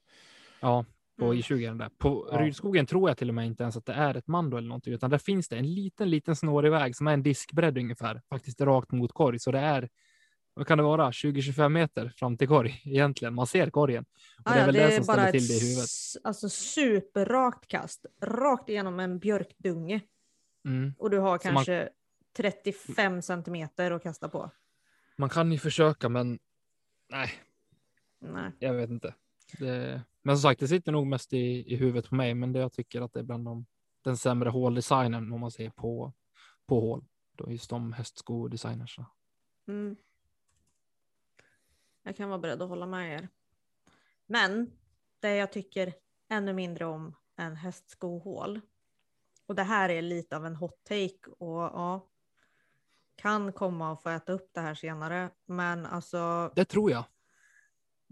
[0.61, 0.85] Ja,
[1.19, 1.39] på mm.
[1.39, 1.89] I20 där.
[1.99, 2.39] På ja.
[2.41, 4.95] Rydskogen tror jag till och med inte ens att det är ett mando eller någonting,
[4.95, 8.61] utan där finns det en liten, liten snårig väg som är en diskbredd ungefär, faktiskt
[8.61, 9.39] rakt mot korg.
[9.39, 9.89] Så det är,
[10.55, 13.35] vad kan det vara, 20-25 meter fram till korg egentligen.
[13.35, 14.05] Man ser korgen.
[14.45, 15.91] Och det är väl det, det som ställer till det i huvudet.
[16.25, 20.01] Alltså superrakt kast, rakt igenom en björkdunge.
[20.65, 20.95] Mm.
[20.99, 21.89] Och du har kanske man...
[22.37, 24.51] 35 centimeter att kasta på.
[25.17, 26.39] Man kan ju försöka, men
[27.09, 27.31] nej.
[28.19, 28.51] Nej.
[28.59, 29.15] Jag vet inte.
[29.59, 30.03] Det...
[30.23, 32.73] Men som sagt, det sitter nog mest i, i huvudet på mig, men det jag
[32.73, 33.67] tycker att det är bland de,
[34.05, 36.13] den sämre håldesignen om man ser på,
[36.67, 37.05] på hål.
[37.33, 39.07] Då just de hästskodesignerna.
[39.69, 39.97] Mm.
[42.03, 43.29] Jag kan vara beredd att hålla med er.
[44.27, 44.71] Men
[45.21, 45.95] det jag tycker
[46.29, 48.61] ännu mindre om än hästskohål.
[49.47, 52.09] Och det här är lite av en hot take och ja,
[53.17, 55.31] kan komma och få äta upp det här senare.
[55.47, 56.53] Men alltså.
[56.55, 57.05] Det tror jag.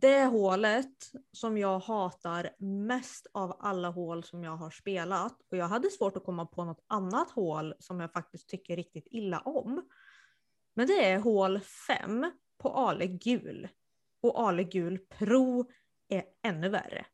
[0.00, 5.68] Det hålet som jag hatar mest av alla hål som jag har spelat och jag
[5.68, 9.88] hade svårt att komma på något annat hål som jag faktiskt tycker riktigt illa om.
[10.74, 13.68] Men det är hål 5 på Ale gul.
[14.20, 15.70] och Ale Gul Pro
[16.08, 17.06] är ännu värre.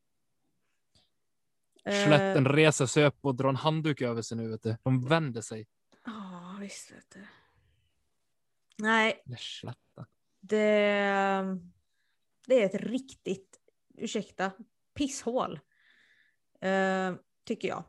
[1.83, 4.49] Slätten uh, reser sig upp och drar en handduk över sig nu.
[4.49, 4.77] Vet du.
[4.83, 5.67] De vänder sig.
[6.05, 7.27] Ja, oh, visst vet du.
[8.79, 9.23] Nej.
[10.41, 11.59] Det,
[12.47, 13.61] det är ett riktigt,
[13.95, 14.53] ursäkta,
[14.95, 15.61] pisshål.
[16.65, 17.85] Uh, tycker jag.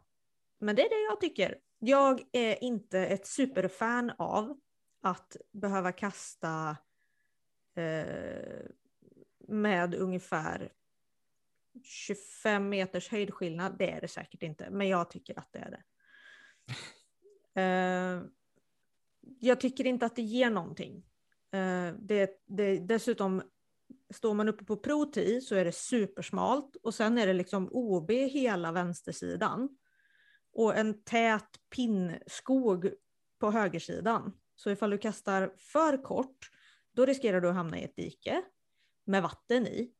[0.60, 1.58] Men det är det jag tycker.
[1.80, 4.60] Jag är inte ett superfan av
[5.02, 6.78] att behöva kasta
[7.78, 8.66] uh,
[9.48, 10.72] med ungefär
[11.84, 13.78] 25 meters höjdskillnad.
[13.78, 15.84] Det är det säkert inte, men jag tycker att det är det.
[17.62, 18.24] Uh,
[19.40, 20.96] jag tycker inte att det ger någonting.
[21.56, 23.42] Uh, det, det, dessutom,
[24.14, 28.12] står man uppe på Pro så är det supersmalt och sen är det liksom OB
[28.12, 29.78] hela vänstersidan.
[30.54, 32.94] Och en tät pinnskog
[33.40, 34.34] på högersidan.
[34.56, 36.52] Så ifall du kastar för kort,
[36.92, 38.42] då riskerar du att hamna i ett dike
[39.06, 39.94] med vatten i.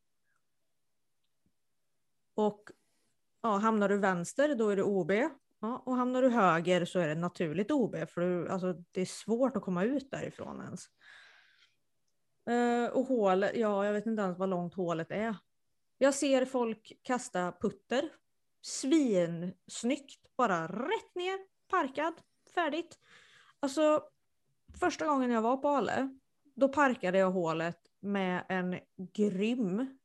[2.36, 2.72] Och
[3.42, 5.12] ja, hamnar du vänster då är det OB.
[5.60, 9.06] Ja, och hamnar du höger så är det naturligt OB för du, alltså, det är
[9.06, 10.90] svårt att komma ut därifrån ens.
[12.50, 15.36] Uh, och hålet, ja jag vet inte ens vad långt hålet är.
[15.98, 18.10] Jag ser folk kasta putter.
[18.62, 22.14] Svinsnyggt, bara rätt ner, parkad,
[22.56, 23.00] färdigt.
[23.60, 24.04] Alltså
[24.80, 26.18] första gången jag var på Ale,
[26.56, 28.80] då parkade jag hålet med en
[29.14, 29.98] grym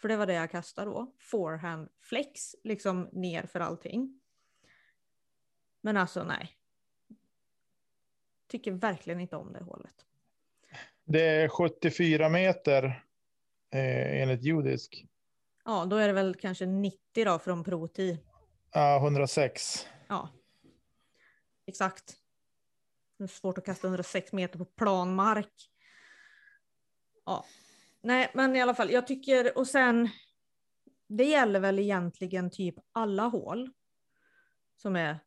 [0.00, 1.14] för det var det jag kastade då.
[1.18, 4.20] Forehand flex, liksom ner för allting.
[5.80, 6.56] Men alltså nej.
[8.46, 10.06] Tycker verkligen inte om det hålet.
[11.12, 12.84] Det är 74 meter
[13.72, 15.06] eh, enligt judisk.
[15.64, 18.18] Ja, då är det väl kanske 90 då från Proti.
[18.72, 19.86] Ja, 106.
[20.08, 20.28] Ja,
[21.66, 22.16] exakt.
[23.18, 25.70] Det är svårt att kasta 106 meter på plan mark.
[27.26, 27.44] Ja,
[28.02, 30.08] nej, men i alla fall, jag tycker, och sen,
[31.08, 33.70] det gäller väl egentligen typ alla hål
[34.76, 35.18] som är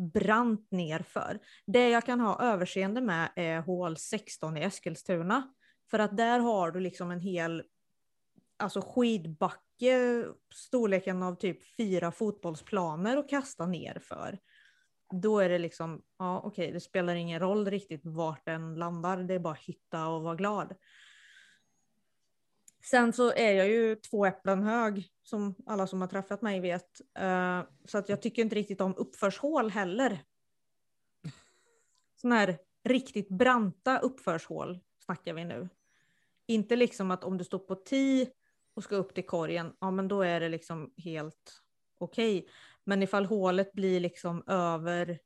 [0.00, 1.38] brant nerför.
[1.66, 5.54] Det jag kan ha överseende med är hål 16 i Eskilstuna.
[5.90, 7.62] För att där har du liksom en hel
[8.60, 14.38] alltså skidbacke, storleken av typ fyra fotbollsplaner att kasta nerför.
[15.12, 19.16] Då är det liksom, ja okej, okay, det spelar ingen roll riktigt vart den landar,
[19.16, 20.74] det är bara hitta och vara glad.
[22.82, 27.00] Sen så är jag ju två äpplen hög, som alla som har träffat mig vet.
[27.18, 30.24] Eh, så att jag tycker inte riktigt om uppförshål heller.
[32.16, 35.68] Sådana här riktigt branta uppförshål snackar vi nu.
[36.46, 38.30] Inte liksom att om du står på ti
[38.74, 41.62] och ska upp till korgen, ja men då är det liksom helt
[41.98, 42.38] okej.
[42.38, 42.50] Okay.
[42.84, 45.18] Men ifall hålet blir liksom över,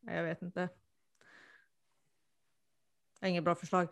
[0.00, 0.68] jag vet inte.
[3.22, 3.88] Inget bra förslag.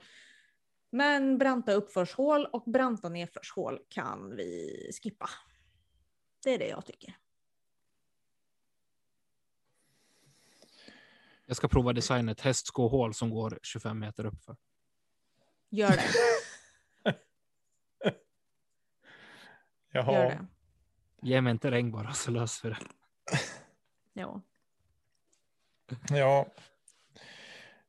[0.96, 5.28] Men branta uppförshål och branta nedförshål kan vi skippa.
[6.44, 7.16] Det är det jag tycker.
[11.46, 14.56] Jag ska prova designa ett hästskohål som går 25 meter uppför.
[15.70, 16.08] Gör det.
[19.92, 20.12] Jaha.
[20.12, 20.46] Gör det.
[21.22, 22.80] Ge mig inte regn bara så löser vi det.
[24.12, 24.40] ja.
[26.08, 26.46] Ja.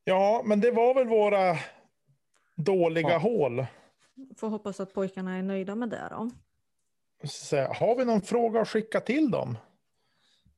[0.03, 1.57] Ja, men det var väl våra
[2.57, 3.17] dåliga ja.
[3.17, 3.65] hål.
[4.37, 6.29] Får hoppas att pojkarna är nöjda med det då.
[7.27, 9.57] Så, har vi någon fråga att skicka till dem?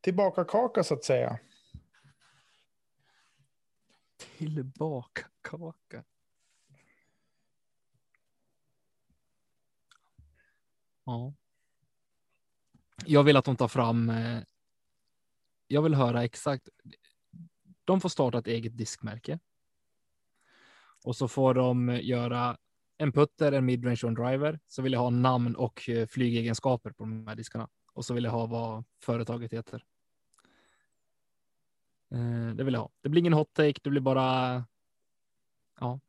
[0.01, 1.39] Tillbaka kaka så att säga.
[4.37, 6.03] Tillbaka kaka.
[11.05, 11.33] Ja.
[13.05, 14.09] Jag vill att de tar fram.
[14.09, 14.43] Eh,
[15.67, 16.69] jag vill höra exakt.
[17.85, 19.39] De får starta ett eget diskmärke.
[21.03, 22.57] Och så får de göra
[22.97, 24.59] en putter, en midrange och en driver.
[24.67, 27.69] Så vill jag ha namn och eh, flygegenskaper på de här diskarna.
[27.93, 29.83] Och så vill jag ha vad företaget heter.
[32.11, 32.89] Eh, det vill jag ha.
[33.01, 34.63] Det blir ingen hot take, det blir bara
[35.79, 35.99] ja,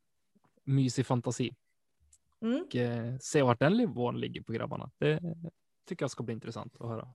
[0.63, 1.55] mysig fantasi.
[2.41, 2.61] Mm.
[2.61, 4.91] Och eh, se vart den nivån ligger på grabbarna.
[4.97, 5.19] Det
[5.87, 7.07] tycker jag ska bli intressant att höra.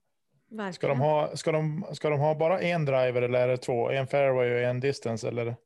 [0.73, 3.91] Ska de, ha, ska, de, ska de ha bara en driver eller är det två?
[3.91, 5.57] En fairway och en distance eller?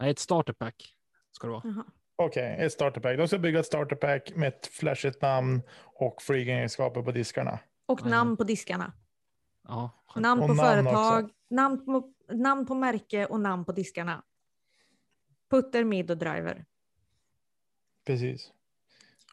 [0.00, 0.94] Nej, ett starterpack
[1.32, 1.84] ska det vara.
[2.16, 3.18] Okej, okay, ett starterpack.
[3.18, 7.58] De ska bygga ett starterpack med ett flashigt namn och flygegenskaper på diskarna.
[7.86, 8.92] Och namn på diskarna.
[9.68, 9.90] Ja.
[10.16, 14.22] Namn på namn företag, namn på, namn på märke och namn på diskarna.
[15.50, 16.64] Putter, mid och driver.
[18.06, 18.52] Precis.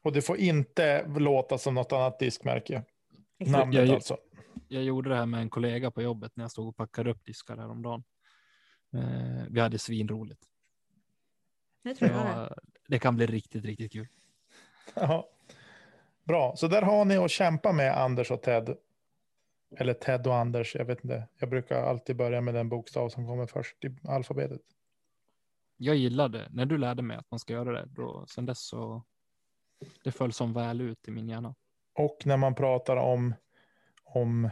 [0.01, 2.83] Och det får inte låta som något annat diskmärke.
[3.39, 4.17] Namnet jag, alltså.
[4.67, 7.25] Jag gjorde det här med en kollega på jobbet när jag stod och packade upp
[7.25, 8.03] diskar häromdagen.
[8.93, 10.50] Eh, vi hade svinroligt.
[11.83, 12.55] Det tror jag det.
[12.87, 14.07] det kan bli riktigt, riktigt kul.
[14.93, 15.29] Ja.
[16.23, 18.77] Bra, så där har ni att kämpa med Anders och Ted.
[19.77, 21.27] Eller Ted och Anders, jag vet inte.
[21.37, 24.61] Jag brukar alltid börja med den bokstav som kommer först i alfabetet.
[25.77, 27.85] Jag gillade när du lärde mig att man ska göra det.
[27.85, 29.03] Då, sen dess så
[30.03, 31.55] det föll som väl ut i min hjärna.
[31.93, 33.33] Och när man pratar om,
[34.03, 34.49] om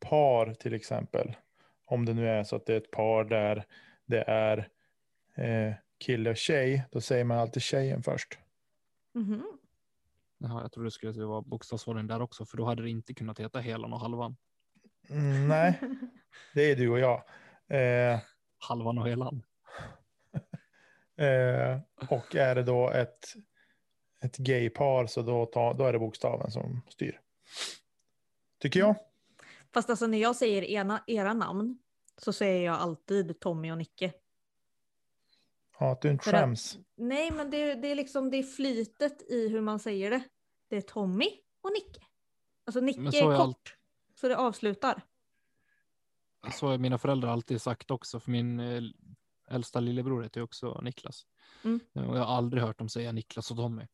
[0.00, 1.36] par till exempel.
[1.84, 3.64] Om det nu är så att det är ett par där
[4.06, 4.68] det är
[5.34, 6.84] eh, kille och tjej.
[6.90, 8.38] Då säger man alltid tjejen först.
[9.14, 9.42] Mm -hmm.
[10.38, 13.40] Jaha, jag trodde det skulle vara bokstavsordning där också, för då hade det inte kunnat
[13.40, 14.36] heta helan och halvan.
[15.08, 15.80] Mm, nej,
[16.54, 17.22] det är du och jag.
[17.68, 18.20] Eh,
[18.58, 19.42] halvan och helan.
[21.16, 23.34] eh, och är det då ett,
[24.22, 27.20] ett gaypar så då, ta, då är det bokstaven som styr.
[28.60, 28.94] Tycker jag.
[29.74, 31.78] Fast alltså när jag säger ena, era namn
[32.16, 34.12] så säger jag alltid Tommy och Nicke.
[35.82, 36.78] Ja, att du inte skäms.
[36.96, 40.22] nej, men det, det, är liksom det är flytet i hur man säger det.
[40.68, 41.28] Det är Tommy
[41.60, 42.00] och Nicke.
[42.66, 43.76] Alltså Nicke är, är kort, allt...
[44.14, 45.02] så det avslutar.
[46.52, 48.82] Så har mina föräldrar alltid sagt också, för min eh,
[49.48, 51.26] äldsta lillebror heter också Niklas.
[51.64, 51.80] Mm.
[51.92, 53.86] Och jag har aldrig hört dem säga Niklas och Tommy.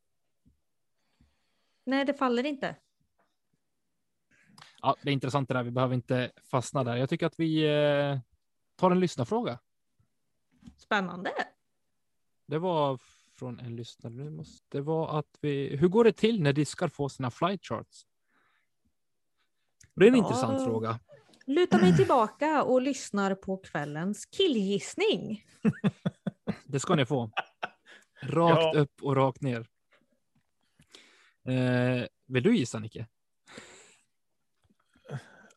[1.85, 2.77] Nej, det faller inte.
[4.83, 5.63] Ja, det är intressant det där.
[5.63, 6.97] Vi behöver inte fastna där.
[6.97, 8.19] Jag tycker att vi eh,
[8.77, 9.59] tar en lyssnarfråga.
[10.77, 11.31] Spännande.
[12.49, 12.99] Det var
[13.39, 14.13] från en lyssnare.
[14.13, 15.77] Nu måste det vara att vi.
[15.77, 18.07] Hur går det till när diskar får sina flight charts?
[19.95, 20.25] Det är en ja.
[20.25, 21.01] intressant fråga.
[21.47, 25.45] Luta mig tillbaka och lyssnar på kvällens killgissning.
[26.65, 27.31] det ska ni få.
[28.23, 28.81] Rakt ja.
[28.81, 29.67] upp och rakt ner.
[31.49, 33.07] Eh, vill du gissa Nicke?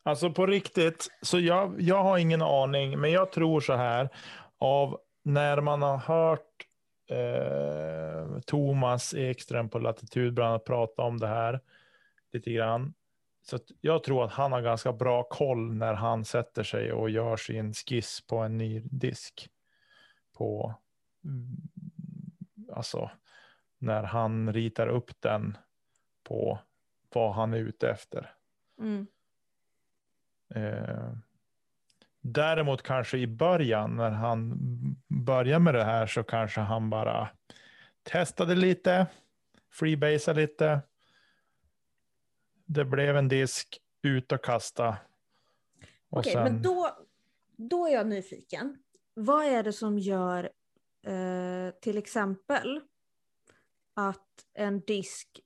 [0.02, 4.08] Alltså på riktigt, så jag, jag har ingen aning, men jag tror så här.
[4.58, 6.66] Av när man har hört
[7.12, 11.60] eh, Thomas Ekström på Latitud bland annat prata om det här
[12.32, 12.94] lite grann.
[13.42, 17.36] Så jag tror att han har ganska bra koll när han sätter sig och gör
[17.36, 19.48] sin skiss på en ny disk.
[20.32, 20.74] På,
[21.24, 21.56] mm,
[22.72, 23.10] alltså,
[23.78, 25.56] när han ritar upp den
[26.22, 26.58] på
[27.14, 28.30] vad han är ute efter.
[28.78, 29.06] Mm.
[30.54, 31.12] Eh,
[32.20, 34.58] däremot kanske i början när han
[35.24, 37.28] börjar med det här så kanske han bara
[38.02, 39.06] testade lite,
[39.72, 40.80] freebasade lite.
[42.64, 44.96] Det blev en disk, ut och kasta.
[46.08, 46.42] Okej, sen...
[46.44, 46.90] men då,
[47.56, 48.78] då är jag nyfiken.
[49.14, 50.50] Vad är det som gör
[51.06, 52.80] eh, till exempel
[53.94, 55.40] att en disk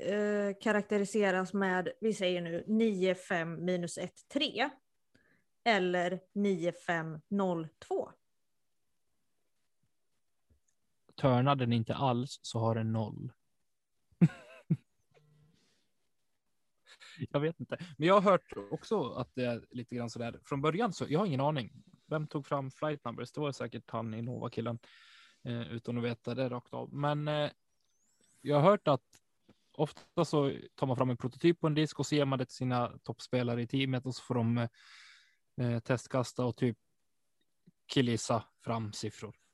[0.00, 4.70] eh, karaktäriseras med, vi säger nu 9, 5 minus 1, 3.
[5.64, 6.72] Eller 9,
[11.18, 13.32] Törnar den inte alls så har den noll.
[17.30, 20.40] jag vet inte, men jag har hört också att det är lite grann så där
[20.44, 20.92] från början.
[20.92, 21.72] Så jag har ingen aning.
[22.06, 23.32] Vem tog fram flight numbers?
[23.32, 24.78] Det var säkert han i Nova killen
[25.44, 26.94] eh, utan att veta det rakt av.
[26.94, 27.50] Men eh,
[28.40, 29.04] jag har hört att
[29.72, 32.44] ofta så tar man fram en prototyp på en disk och så ger man det
[32.44, 34.68] till sina toppspelare i teamet och så får de eh,
[35.60, 36.78] eh testkasta och typ
[37.86, 39.47] killisa fram siffror.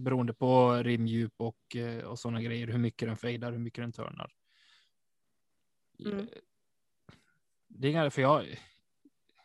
[0.00, 3.92] Beroende på rimdjup och, eh, och sådana grejer, hur mycket den fejdar, hur mycket den
[3.92, 4.32] törnar.
[6.04, 6.28] Mm.
[7.68, 8.44] Det är inga, för jag,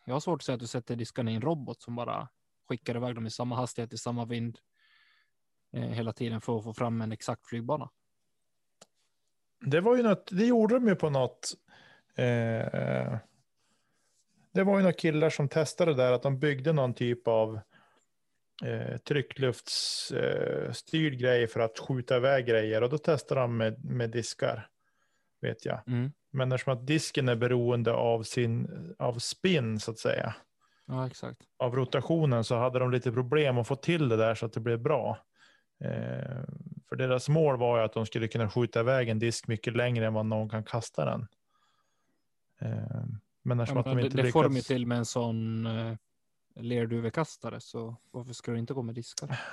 [0.05, 2.27] jag har svårt att säga att du sätter diskarna i en robot som bara
[2.69, 4.59] skickar iväg dem i samma hastighet, i samma vind
[5.71, 7.89] eh, hela tiden för att få fram en exakt flygbana.
[9.59, 11.53] Det var ju något, det gjorde de ju på något.
[12.15, 13.17] Eh,
[14.51, 17.59] det var ju några killar som testade där att de byggde någon typ av
[18.63, 24.09] eh, tryckluftsstyrd eh, grej för att skjuta iväg grejer och då testade de med, med
[24.09, 24.67] diskar.
[25.41, 25.87] Vet jag.
[25.87, 26.11] Mm.
[26.31, 28.67] Men eftersom att disken är beroende av sin
[28.99, 30.35] av spin så att säga.
[30.85, 31.41] Ja, exakt.
[31.57, 34.59] Av rotationen så hade de lite problem att få till det där så att det
[34.59, 35.17] blev bra.
[35.79, 36.43] Eh,
[36.89, 40.05] för deras mål var ju att de skulle kunna skjuta iväg en disk mycket längre
[40.05, 41.27] än vad någon kan kasta den.
[42.61, 43.05] Eh,
[43.43, 45.65] men eftersom ja, att de inte det, det får de ju till med en sån
[45.65, 45.95] eh,
[46.55, 49.39] lerduvekastare, så varför ska du inte gå med diskar?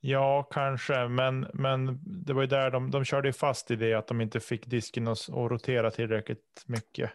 [0.00, 4.06] Ja, kanske, men, men det var ju där de, de körde fast i det att
[4.06, 7.10] de inte fick disken att, att rotera tillräckligt mycket.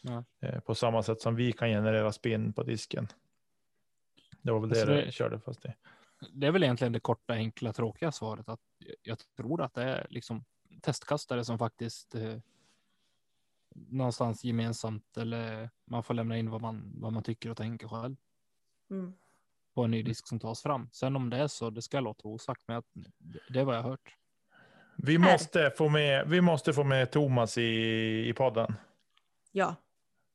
[0.00, 0.24] Ja.
[0.40, 3.08] Eh, på samma sätt som vi kan generera spinn på disken.
[4.42, 5.68] Det var väl alltså det de körde fast i
[6.30, 8.60] det är väl egentligen det korta, enkla, tråkiga svaret att
[9.02, 10.44] jag tror att det är liksom
[10.82, 12.36] testkastare som faktiskt eh,
[13.74, 18.16] någonstans gemensamt eller man får lämna in vad man, vad man tycker och tänker själv.
[18.90, 19.12] Mm.
[19.74, 20.88] på en ny disk som tas fram.
[20.92, 22.82] Sen om det är så, det ska jag låta osagt, men
[23.48, 24.16] det är vad jag har hört.
[24.96, 27.62] Vi måste få med, vi måste få med Thomas i,
[28.28, 28.74] i podden.
[29.52, 29.76] Ja.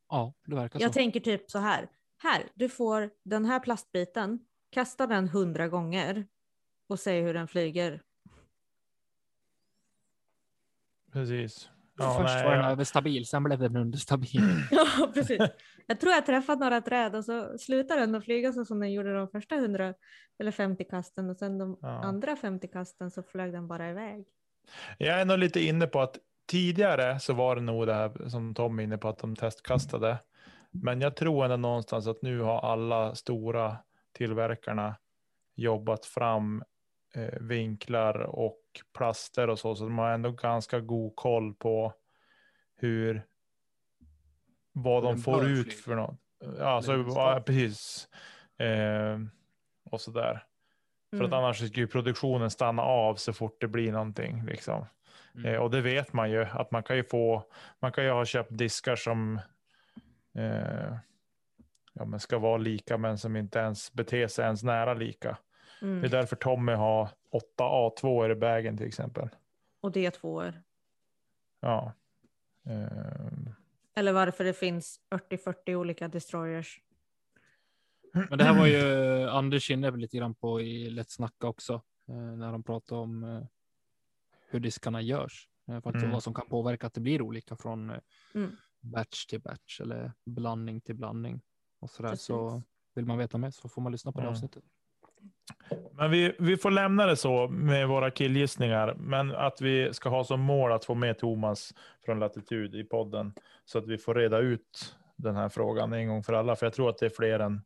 [0.09, 0.85] Ja, det verkar jag så.
[0.85, 1.89] Jag tänker typ så här.
[2.17, 6.27] Här, du får den här plastbiten, kasta den hundra gånger
[6.87, 8.01] och se hur den flyger.
[11.11, 11.69] Precis.
[11.97, 12.71] Ja, Först nej, var den ja.
[12.71, 14.41] överstabil, sen blev den understabil.
[14.71, 15.41] ja, precis.
[15.87, 18.93] Jag tror jag träffat några träd och så slutade den att flyga så som den
[18.93, 19.93] gjorde de första 100
[20.39, 21.87] eller 50 kasten och sen de ja.
[21.87, 24.25] andra 50 kasten så flög den bara iväg.
[24.97, 26.17] Jag är nog lite inne på att
[26.47, 30.17] tidigare så var det nog det här som Tom är inne på att de testkastade.
[30.71, 33.77] Men jag tror ändå någonstans att nu har alla stora
[34.13, 34.95] tillverkarna
[35.55, 36.63] jobbat fram
[37.15, 38.59] eh, vinklar och
[38.93, 41.93] plaster och så, så de har ändå ganska god koll på
[42.75, 43.25] hur
[44.71, 46.19] vad de får ut för något.
[46.59, 48.07] Ja, så, ja precis.
[48.57, 49.19] Eh,
[49.91, 50.29] och så där.
[50.31, 50.41] Mm.
[51.11, 51.43] För att mm.
[51.43, 54.45] annars skulle produktionen stanna av så fort det blir någonting.
[54.45, 54.85] Liksom.
[55.35, 55.53] Mm.
[55.53, 57.43] Eh, och det vet man ju att man kan ju få.
[57.79, 59.39] Man kan ju ha köpt diskar som
[60.35, 60.97] eh,
[61.93, 65.37] ja, men ska vara lika men som inte ens beter sig ens nära lika.
[65.81, 66.01] Mm.
[66.01, 69.29] Det är därför Tommy har åtta A2 i bagen till exempel.
[69.81, 70.53] Och D2.
[71.59, 71.93] Ja.
[72.65, 73.53] Eh.
[73.93, 76.81] Eller varför det finns 40-40 olika destroyers.
[78.29, 81.73] Men det här var ju Anders inne lite grann på i Lätt snacka också.
[82.07, 83.43] Eh, när de pratade om eh,
[84.49, 85.49] hur diskarna görs.
[85.67, 86.11] Faktiskt mm.
[86.11, 87.91] vad som kan påverka att det blir olika från
[88.33, 88.55] mm.
[88.79, 91.41] batch till batch eller blandning till blandning.
[91.79, 92.15] Och så där.
[92.15, 92.63] Så
[92.93, 94.63] vill man veta mer så får man lyssna på det avsnittet.
[95.91, 98.95] Men vi, vi får lämna det så med våra killgissningar.
[98.99, 101.73] Men att vi ska ha som mål att få med Thomas
[102.05, 103.33] från Latitud i podden.
[103.65, 106.55] Så att vi får reda ut den här frågan en gång för alla.
[106.55, 107.61] För jag tror att det är fler än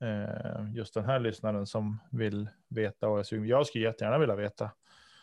[0.00, 3.08] eh, just den här lyssnaren som vill veta.
[3.08, 4.70] Och jag, jag skulle jättegärna vilja veta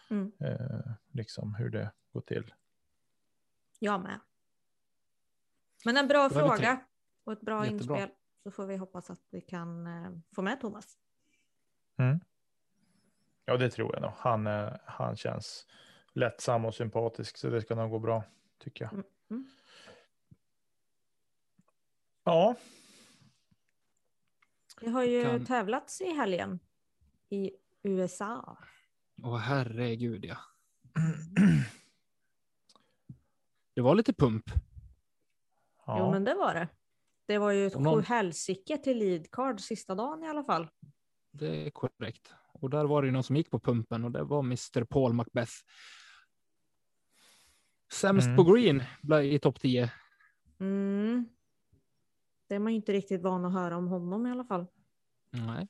[0.09, 0.31] mm.
[0.39, 2.53] eh, liksom hur det går till.
[3.79, 4.19] Jag med.
[5.85, 6.79] Men en bra fråga
[7.23, 7.97] och ett bra Jättebra.
[7.97, 8.15] inspel.
[8.43, 10.97] Så får vi hoppas att vi kan eh, få med Thomas.
[11.97, 12.19] Mm.
[13.45, 14.11] Ja, det tror jag nog.
[14.17, 14.45] Han,
[14.85, 15.67] han känns
[16.13, 18.23] lättsam och sympatisk, så det ska nog gå bra,
[18.59, 18.93] tycker jag.
[18.93, 19.05] Mm.
[19.29, 19.47] Mm.
[22.23, 22.55] Ja.
[24.79, 25.45] Det har ju kan...
[25.45, 26.59] tävlats i helgen
[27.29, 27.51] i
[27.83, 28.57] USA.
[29.23, 30.37] Åh herregud ja.
[33.73, 34.43] Det var lite pump.
[35.85, 35.99] Ja.
[35.99, 36.67] Jo men det var det.
[37.25, 38.03] Det var ju ett någon...
[38.03, 40.67] helsike till leadcard sista dagen i alla fall.
[41.37, 42.33] Det är korrekt.
[42.53, 44.83] Och där var det ju någon som gick på pumpen och det var Mr.
[44.83, 45.53] Paul Macbeth.
[47.91, 48.37] Sämst mm.
[48.37, 48.83] på green
[49.23, 49.91] i topp 10.
[50.59, 51.29] Mm.
[52.47, 54.65] Det är man inte riktigt van att höra om honom i alla fall.
[55.29, 55.67] Nej,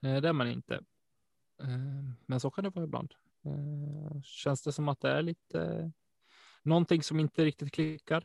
[0.00, 0.74] eh, det är man inte.
[1.60, 1.68] Eh,
[2.26, 3.14] men så kan det vara ibland.
[3.44, 5.92] Eh, känns det som att det är lite
[6.62, 8.24] någonting som inte riktigt klickar?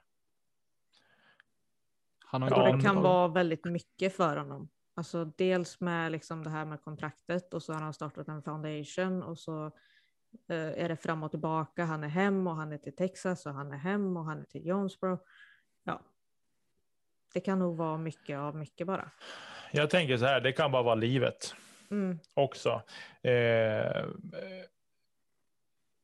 [2.20, 4.70] Han har ja, det kan vara väldigt mycket för honom.
[4.98, 9.24] Alltså dels med liksom det här med kontraktet och så har han startat en foundation
[9.24, 9.66] och så
[10.50, 11.86] eh, är det fram och tillbaka.
[11.86, 14.44] Han är hem och han är till Texas och han är hem och han är
[14.44, 15.20] till Jonesboro.
[15.84, 16.02] Ja,
[17.34, 19.12] det kan nog vara mycket av mycket bara.
[19.72, 21.56] Jag tänker så här, det kan bara vara livet
[21.92, 22.20] mm.
[22.34, 22.82] också.
[23.22, 24.06] Eh,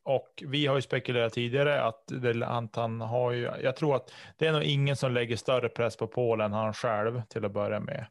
[0.03, 4.47] och vi har ju spekulerat tidigare att, det, han har ju, jag tror att det
[4.47, 7.79] är nog ingen som lägger större press på Polen än han själv till att börja
[7.79, 8.05] med.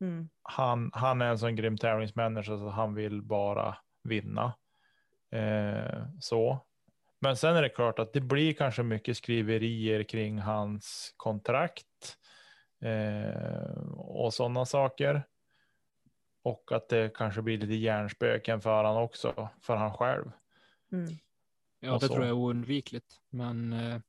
[0.00, 0.28] Mm.
[0.42, 4.52] Han, han är en sån grym tävlingsmänniska så han vill bara vinna.
[5.30, 6.64] Eh, så.
[7.20, 12.16] Men sen är det klart att det blir kanske mycket skriverier kring hans kontrakt
[12.80, 15.22] eh, och sådana saker.
[16.42, 20.30] Och att det kanske blir lite hjärnspöken för han också, för han själv.
[20.92, 21.10] Mm.
[21.80, 23.20] Ja, det tror jag är oundvikligt.
[23.30, 24.00] Men eh,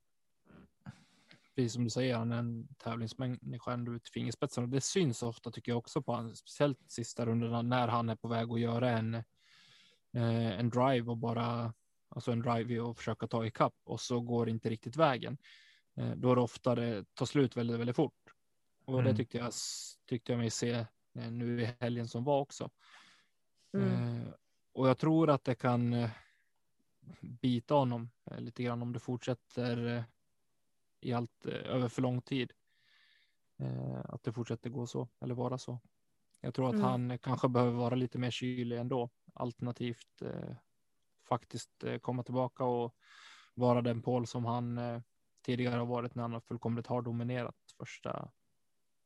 [1.60, 4.68] precis som du säger, han är en tävlingsmänniska ända ut fingerspetsarna.
[4.68, 8.28] Det syns ofta tycker jag också på honom, speciellt sista rundorna när han är på
[8.28, 9.16] väg att göra en,
[10.14, 11.74] eh, en drive och bara,
[12.10, 15.38] alltså en drive och försöka ta ikapp och så går det inte riktigt vägen.
[15.98, 18.34] Eh, då är det ofta det tar slut väldigt, väldigt fort.
[18.86, 19.06] Och mm.
[19.06, 19.54] det tyckte jag,
[20.10, 20.72] tyckte jag mig se
[21.16, 22.70] eh, nu i helgen som var också.
[23.74, 24.18] Mm.
[24.18, 24.28] Eh,
[24.74, 26.08] och jag tror att det kan
[27.22, 30.06] bita honom lite grann om det fortsätter
[31.02, 32.54] i allt eh, över för lång tid.
[34.04, 35.80] Att det fortsätter gå så eller vara så.
[36.42, 36.86] Jag tror att mm.
[36.86, 40.56] han kanske behöver vara lite mer kylig ändå, alternativt eh,
[41.30, 42.96] faktiskt eh, komma tillbaka och
[43.54, 45.02] vara den Paul som han eh,
[45.46, 48.32] tidigare har varit när han fullkomligt har dominerat första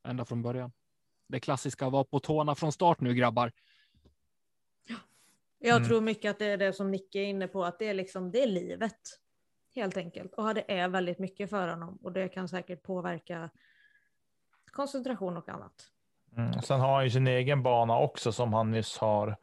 [0.03, 0.71] ända från början.
[1.27, 3.51] det klassiska var på tårna från start nu grabbar.
[5.59, 5.87] Jag mm.
[5.87, 8.31] tror mycket att det är det som Nicke är inne på, att det är liksom
[8.31, 8.99] det är livet
[9.75, 10.33] helt enkelt.
[10.33, 13.49] Och det är väldigt mycket för honom och det kan säkert påverka
[14.71, 15.73] koncentration och annat.
[16.37, 16.61] Mm.
[16.61, 19.37] Sen har han ju sin egen bana också som han nyss har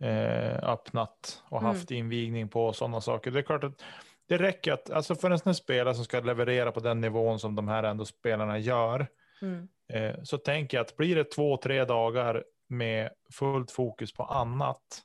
[0.00, 1.74] eh, öppnat och mm.
[1.74, 3.30] haft invigning på och sådana saker.
[3.30, 3.82] Det är klart att
[4.28, 7.68] det räcker att, alltså för en spelare som ska leverera på den nivån som de
[7.68, 9.06] här ändå spelarna gör,
[9.42, 9.68] mm.
[9.88, 15.02] eh, så tänker jag att blir det två, tre dagar med fullt fokus på annat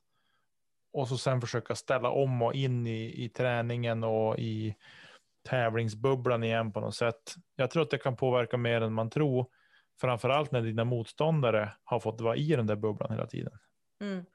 [0.94, 4.76] och så sen försöka ställa om och in i, i träningen och i
[5.44, 7.36] tävlingsbubblan igen på något sätt.
[7.56, 9.46] Jag tror att det kan påverka mer än man tror.
[10.02, 13.54] Framförallt när dina motståndare har fått vara i den där bubblan hela tiden.
[14.00, 14.26] Mm.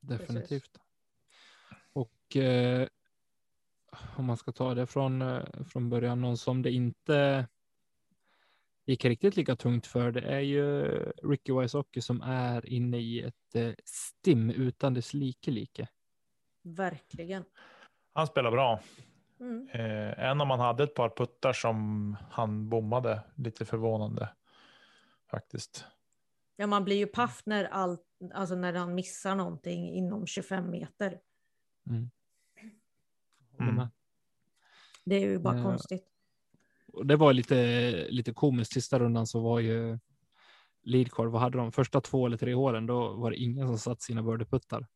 [0.00, 0.80] Definitivt.
[1.92, 2.88] Och eh,
[4.16, 7.46] om man ska ta det från, eh, från början, någon som det inte
[8.86, 10.84] gick riktigt lika tungt för, det är ju
[11.22, 15.88] Ricky Wysocki som är inne i ett eh, stim utan dess like like.
[16.62, 17.44] Verkligen.
[18.12, 18.80] Han spelar bra.
[19.40, 19.68] Mm.
[19.72, 24.28] Eh, än om han hade ett par puttar som han bommade, lite förvånande
[25.30, 25.84] faktiskt.
[26.56, 27.98] Ja, man blir ju paff när, all,
[28.34, 31.20] alltså när han missar någonting inom 25 meter.
[31.86, 32.10] Mm.
[33.60, 33.86] Mm.
[35.04, 35.62] Det är ju bara eh,
[36.92, 37.08] konstigt.
[37.08, 38.72] Det var lite, lite komiskt.
[38.72, 39.98] Sista rundan så var ju
[40.82, 41.72] leadcard, vad hade de?
[41.72, 44.86] Första två eller tre hålen, då var det ingen som satt sina birdieputtar.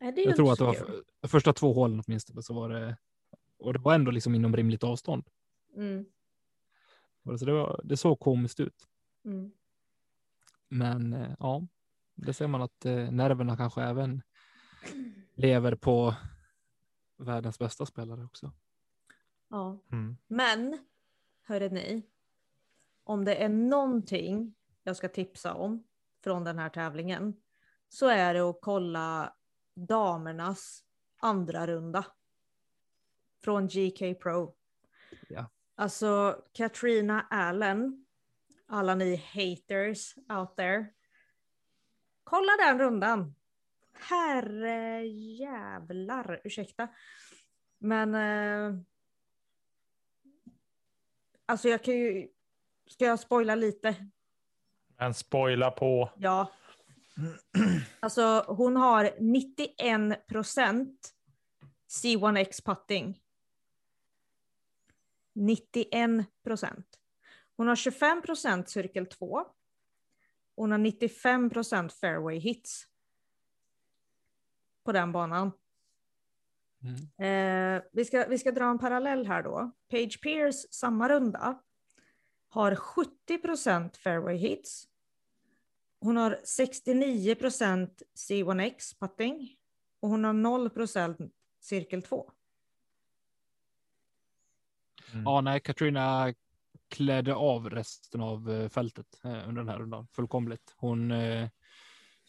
[0.00, 2.96] Jag tror att det var för, första två hålen åtminstone så var det,
[3.58, 5.24] och det var ändå liksom inom rimligt avstånd.
[5.76, 6.04] Mm.
[7.38, 8.88] Så det, var, det såg komiskt ut.
[9.24, 9.52] Mm.
[10.68, 11.66] Men eh, ja,
[12.14, 14.22] det ser man att eh, nerverna kanske även
[15.34, 16.14] lever på
[17.16, 18.52] världens bästa spelare också.
[19.50, 20.16] Ja, mm.
[20.26, 20.78] men
[21.42, 22.06] hörde ni,
[23.04, 25.84] om det är någonting jag ska tipsa om
[26.24, 27.36] från den här tävlingen
[27.88, 29.34] så är det att kolla
[29.74, 30.84] damernas
[31.20, 32.06] andra runda
[33.44, 34.54] från GK Pro.
[35.28, 35.50] Ja.
[35.74, 38.06] Alltså Katrina Allen,
[38.66, 40.86] alla ni haters out there.
[42.24, 43.34] Kolla den rundan.
[43.92, 46.88] Herre jävlar, ursäkta.
[47.78, 48.80] Men eh,
[51.50, 52.28] alltså jag kan ju,
[52.86, 53.94] ska jag spoila lite?
[54.98, 56.10] Men spoila på.
[56.18, 56.52] Ja.
[58.00, 61.14] Alltså hon har 91 procent
[61.88, 63.22] C1X putting.
[65.32, 66.86] 91 procent.
[67.56, 69.44] Hon har 25 procent cirkel 2.
[70.56, 72.86] Hon har 95 procent fairway hits.
[74.84, 75.52] På den banan.
[76.82, 77.76] Mm.
[77.76, 79.70] Eh, vi, ska, vi ska dra en parallell här då.
[79.90, 81.60] Page Pierce, samma runda,
[82.48, 84.86] har 70 procent fairway hits.
[86.00, 89.56] Hon har 69 procent C1X putting
[90.00, 91.18] och hon har 0 procent
[91.60, 92.30] cirkel 2.
[95.12, 95.24] Mm.
[95.24, 96.34] Ja, nej, Katrina
[96.88, 100.74] klädde av resten av eh, fältet eh, under den här rundan fullkomligt.
[100.76, 101.48] Hon eh,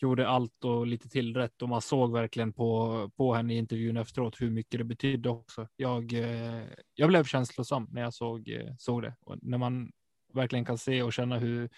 [0.01, 3.97] gjorde allt och lite till rätt och man såg verkligen på, på henne i intervjun
[3.97, 5.67] efteråt hur mycket det betydde också.
[5.75, 9.91] Jag, eh, jag blev känslosam när jag såg, eh, såg det och när man
[10.33, 11.69] verkligen kan se och känna hur,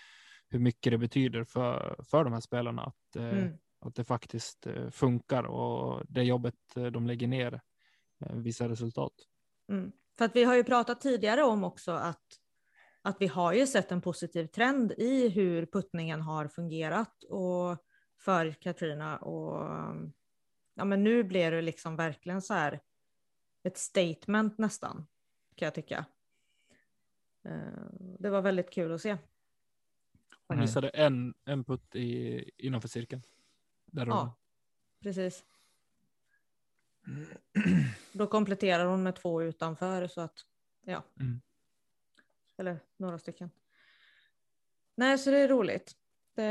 [0.49, 3.57] hur mycket det betyder för, för de här spelarna att, eh, mm.
[3.79, 6.55] att det faktiskt funkar och det jobbet
[6.91, 7.61] de lägger ner
[8.33, 9.13] visar resultat.
[9.71, 9.91] Mm.
[10.17, 12.23] För att vi har ju pratat tidigare om också att,
[13.01, 17.77] att vi har ju sett en positiv trend i hur puttningen har fungerat och
[18.23, 19.69] för Katrina och
[20.73, 22.79] ja, men nu blir det liksom verkligen så här
[23.63, 25.05] ett statement nästan
[25.55, 26.05] kan jag tycka.
[27.43, 27.85] Eh,
[28.19, 29.17] det var väldigt kul att se.
[30.47, 33.21] Hon missade en, en putt i, innanför cirkeln.
[33.85, 34.35] Där ja,
[34.99, 35.45] precis.
[38.11, 40.45] Då kompletterar hon med två utanför så att
[40.81, 41.03] ja.
[41.19, 41.41] Mm.
[42.57, 43.49] Eller några stycken.
[44.95, 45.97] Nej, så det är roligt.
[46.35, 46.43] Det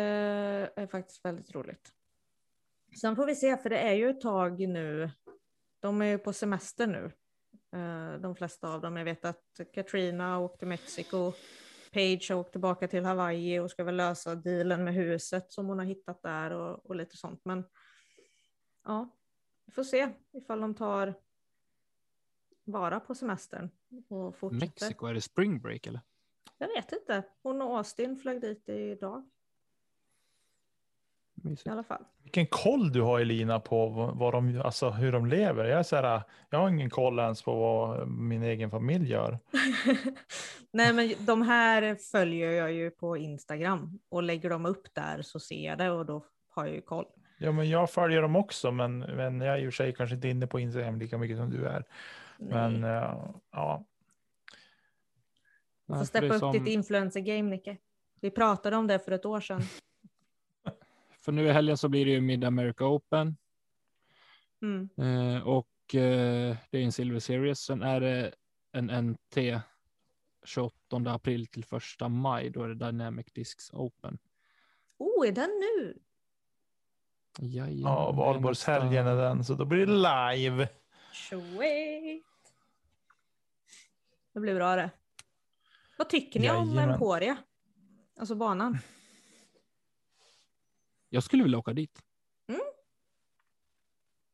[0.77, 1.93] är faktiskt väldigt roligt.
[3.01, 5.11] Sen får vi se, för det är ju ett tag nu.
[5.81, 7.13] De är ju på semester nu.
[7.79, 8.97] Eh, de flesta av dem.
[8.97, 11.33] Jag vet att Katrina åkte till Mexiko.
[11.93, 15.79] Page har åkt tillbaka till Hawaii och ska väl lösa dealen med huset som hon
[15.79, 17.41] har hittat där och, och lite sånt.
[17.45, 17.65] Men
[18.85, 19.17] ja,
[19.67, 21.15] vi får se ifall de tar
[22.65, 23.71] vara på semestern
[24.09, 24.67] och fortsätter.
[24.67, 26.01] Mexiko, är det spring break eller?
[26.59, 27.23] Jag vet inte.
[27.43, 29.31] Hon och Austin flög dit idag.
[31.43, 31.67] Mysigt.
[31.67, 32.05] I alla fall.
[32.23, 35.65] Vilken koll du har Elina på vad de, alltså hur de lever.
[35.65, 39.39] Jag, är så här, jag har ingen koll ens på vad min egen familj gör.
[40.71, 45.41] Nej men de här följer jag ju på Instagram och lägger de upp där så
[45.41, 47.07] ser jag det och då har jag ju koll.
[47.39, 50.15] Ja men jag följer dem också men, men jag är i och för sig kanske
[50.15, 51.85] inte inne på Instagram lika mycket som du är.
[52.39, 52.49] Nej.
[52.49, 53.85] Men uh, ja.
[55.87, 56.53] Du får steppa upp som...
[56.53, 57.77] ditt influencer-game Nicke.
[58.21, 59.63] Vi pratade om det för ett år sedan.
[61.25, 63.37] För nu i helgen så blir det ju Mid America Open.
[64.63, 64.89] Mm.
[64.97, 67.59] Eh, och eh, det är en Silver Series.
[67.59, 68.35] Sen är det
[68.73, 69.63] en NT
[70.45, 71.65] 28 april till
[72.01, 72.51] 1 maj.
[72.51, 74.19] Då är det Dynamic Discs Open.
[74.99, 75.99] Oh, är den nu?
[77.39, 79.93] Jajamän, ja, valborgshelgen är den, så då blir det
[80.37, 80.69] live.
[81.13, 82.23] Sweet.
[84.33, 84.91] Det blir bra det.
[85.99, 86.89] Vad tycker ni Jajamän.
[86.89, 87.37] om Emporia?
[88.19, 88.79] Alltså banan.
[91.15, 92.03] Jag skulle vilja åka dit.
[92.49, 92.61] Mm.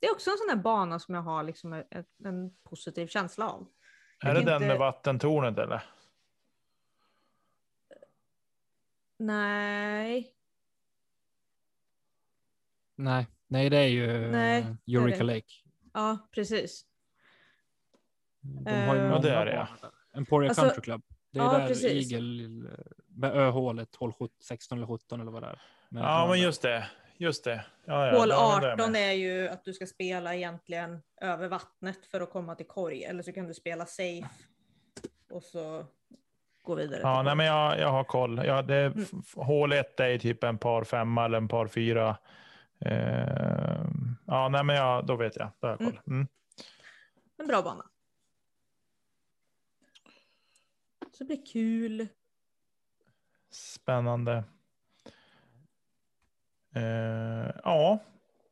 [0.00, 3.48] Det är också en sån här bana som jag har liksom en, en positiv känsla
[3.48, 3.68] av.
[4.20, 4.52] Är det inte...
[4.52, 5.84] den med vattentornet eller?
[9.16, 10.34] Nej.
[12.94, 15.52] Nej, nej det är ju Nej, Eureka Lake.
[15.92, 16.86] Ja, precis.
[18.40, 19.68] De har ju uh, ja, det är det.
[20.12, 21.02] Emporia alltså, Country Club.
[21.30, 22.12] Det är ja, där precis.
[22.12, 22.48] Eagle,
[23.08, 25.62] med öhålet, hål 16 eller 17 eller vad det är.
[25.88, 26.90] Ja, men just det.
[27.16, 27.64] Just det.
[27.84, 32.30] Ja, ja, hål 18 är ju att du ska spela egentligen över vattnet för att
[32.30, 33.04] komma till korg.
[33.04, 34.28] Eller så kan du spela safe
[35.30, 35.86] och så
[36.62, 37.00] gå vidare.
[37.02, 38.40] Ja, nej, men jag, jag har koll.
[38.44, 39.06] Ja, det, mm.
[39.36, 42.16] Hål 1 är typ en par femma eller en par fyra.
[42.80, 43.84] Eh,
[44.26, 45.50] ja, nej, men jag, då vet jag.
[45.60, 45.88] Då har jag koll.
[45.88, 46.00] Mm.
[46.06, 46.28] mm.
[47.38, 47.84] En bra bana.
[51.12, 52.08] Så det blir kul.
[53.50, 54.44] Spännande.
[56.78, 57.98] Eh, ja,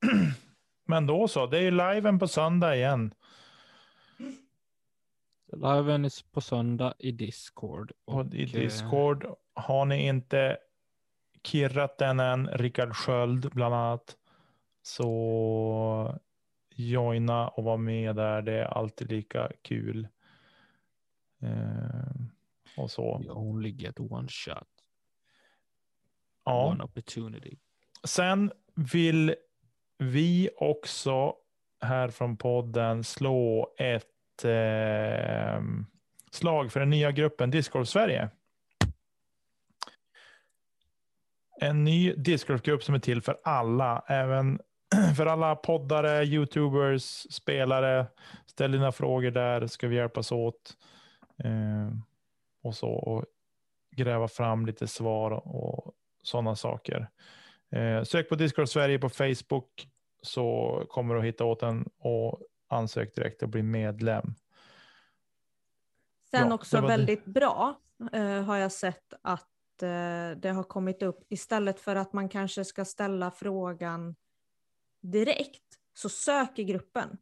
[0.86, 1.46] men då så.
[1.46, 3.14] Det är ju liven på söndag igen.
[5.52, 7.92] Liven är på söndag i Discord.
[8.04, 10.58] Och, och i eh, Discord har ni inte
[11.42, 14.16] kirrat den än, Rickard Sköld bland annat,
[14.82, 16.18] så
[16.74, 18.42] joina och vara med där.
[18.42, 20.08] Det är alltid lika kul.
[21.42, 22.26] Eh,
[22.76, 23.22] och så.
[23.24, 24.68] You only get one shot.
[26.44, 26.66] Ja.
[26.66, 27.58] One opportunity.
[28.06, 29.34] Sen vill
[29.98, 31.34] vi också
[31.80, 35.62] här från podden slå ett eh,
[36.30, 38.28] slag för den nya gruppen Discord Sverige.
[41.60, 44.60] En ny Discord-grupp som är till för alla, även
[45.16, 48.06] för alla poddare, YouTubers, spelare.
[48.46, 50.76] Ställ dina frågor där, ska vi hjälpas åt.
[51.44, 51.90] Eh,
[52.62, 53.24] och så och
[53.96, 55.92] gräva fram lite svar och
[56.22, 57.08] sådana saker.
[57.76, 59.88] Eh, sök på Discord Sverige på Facebook
[60.22, 64.34] så kommer du att hitta åt den och ansök direkt och bli medlem.
[66.30, 67.30] Sen ja, också väldigt det.
[67.30, 67.80] bra
[68.12, 72.64] eh, har jag sett att eh, det har kommit upp istället för att man kanske
[72.64, 74.14] ska ställa frågan
[75.00, 75.62] direkt
[75.94, 77.18] så söker gruppen.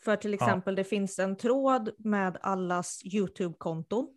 [0.00, 0.76] För till exempel ja.
[0.76, 4.16] det finns en tråd med allas YouTube-konton.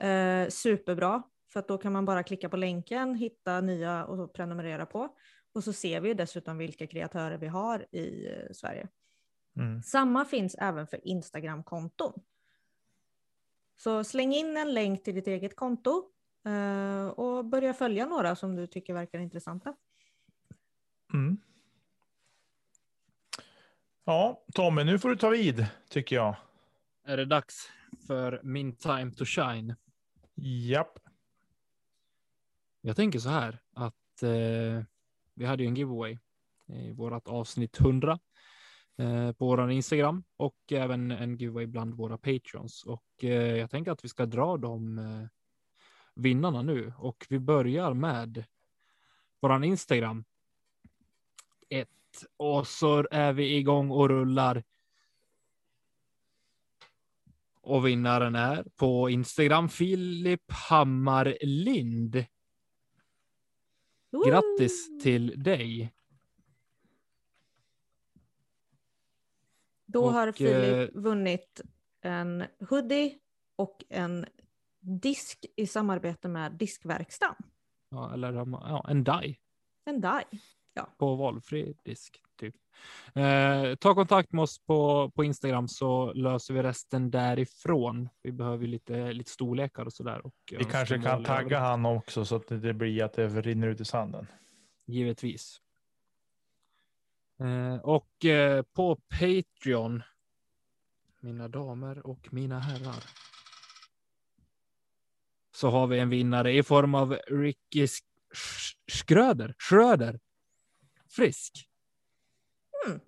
[0.00, 1.22] Eh, superbra,
[1.52, 5.16] för att då kan man bara klicka på länken, hitta nya och prenumerera på.
[5.52, 8.88] Och så ser vi dessutom vilka kreatörer vi har i eh, Sverige.
[9.56, 9.82] Mm.
[9.82, 12.12] Samma finns även för Instagram-konton.
[13.76, 16.10] Så släng in en länk till ditt eget konto
[16.46, 19.74] eh, och börja följa några som du tycker verkar intressanta.
[21.14, 21.38] Mm.
[24.04, 26.36] Ja, Tommy, nu får du ta vid tycker jag.
[27.04, 27.70] Är det dags
[28.06, 29.74] för min time to shine?
[30.34, 31.07] Japp.
[32.80, 34.84] Jag tänker så här att eh,
[35.34, 36.18] vi hade ju en giveaway
[36.66, 38.18] i vårat avsnitt 100
[38.96, 42.84] eh, på vår Instagram och även en giveaway bland våra patrons.
[42.84, 45.26] Och eh, jag tänker att vi ska dra de eh,
[46.14, 48.44] vinnarna nu och vi börjar med
[49.40, 50.24] våran Instagram.
[51.68, 51.88] Ett
[52.36, 54.64] och så är vi igång och rullar.
[57.60, 60.52] Och vinnaren är på Instagram Filip
[64.12, 64.58] Hammarlind.
[64.58, 65.92] Grattis till dig.
[69.86, 71.60] Då och, har Filip eh, vunnit
[72.00, 73.18] en hoodie
[73.56, 74.26] och en
[74.80, 77.34] disk i samarbete med Diskverkstan.
[77.90, 79.36] Ja, eller ja, en DAI.
[79.84, 80.24] En DAI.
[80.74, 80.88] Ja.
[80.98, 82.22] På valfri disk.
[82.38, 82.54] Typ.
[83.14, 88.08] Eh, ta kontakt med oss på, på Instagram så löser vi resten därifrån.
[88.22, 90.26] Vi behöver lite, lite storlekar och sådär.
[90.26, 93.80] Och, vi kanske kan tagga han också så att det blir att det rinner ut
[93.80, 94.26] i sanden.
[94.86, 95.60] Givetvis.
[97.40, 100.02] Eh, och eh, på Patreon,
[101.20, 103.04] mina damer och mina herrar,
[105.54, 107.88] så har vi en vinnare i form av Ricky
[108.86, 109.54] Schröder.
[109.58, 110.20] Schröder.
[111.10, 111.68] Frisk.
[112.86, 113.00] Mm.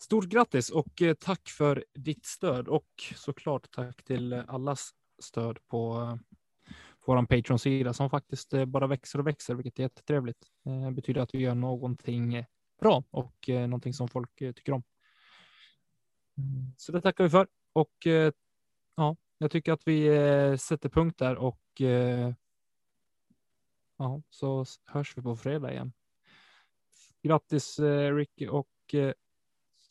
[0.00, 6.00] Stort grattis och eh, tack för ditt stöd och såklart tack till allas stöd på
[6.00, 6.16] eh,
[7.06, 10.46] vår Patreon-sida som faktiskt eh, bara växer och växer, vilket är jättetrevligt.
[10.64, 12.44] Det betyder att vi gör någonting
[12.80, 14.82] bra och någonting som folk tycker om.
[16.38, 18.06] Mm, så det tackar vi för och
[18.94, 20.08] ja, jag tycker att vi
[20.58, 21.62] sätter punkt där och
[23.96, 25.92] ja, så hörs vi på fredag igen.
[27.22, 27.78] Grattis
[28.12, 28.68] Ricky och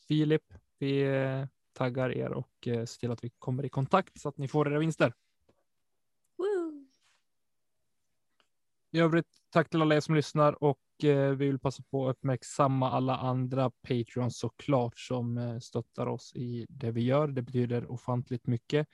[0.08, 0.42] Filip.
[0.78, 4.38] Vi eh, taggar er och eh, ser till att vi kommer i kontakt så att
[4.38, 5.12] ni får era vinster.
[6.38, 6.86] Woo.
[8.90, 12.16] I övrigt, tack till alla er som lyssnar och eh, vi vill passa på att
[12.16, 17.28] uppmärksamma alla andra Patreons såklart som stöttar oss i det vi gör.
[17.28, 18.88] Det betyder ofantligt mycket.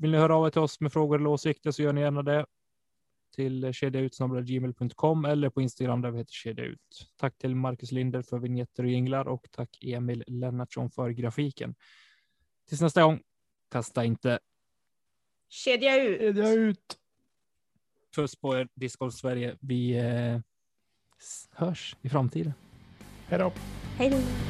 [0.00, 2.22] Vill ni höra av er till oss med frågor eller åsikter så gör ni gärna
[2.22, 2.46] det
[3.30, 7.12] till kedjaut.gmail.com eller på Instagram där vi heter kedja ut.
[7.16, 11.74] Tack till Marcus Linder för vignetter och jinglar och tack Emil Lennartsson för grafiken.
[12.68, 13.20] Tills nästa gång,
[13.70, 14.38] kasta inte.
[15.48, 16.20] Kedja ut.
[16.20, 16.96] Kedja ut.
[18.16, 19.56] Puss på er Discord Sverige.
[19.60, 20.40] Vi eh,
[21.50, 22.52] hörs i framtiden.
[23.26, 23.52] Hej då.
[23.96, 24.49] Hej då.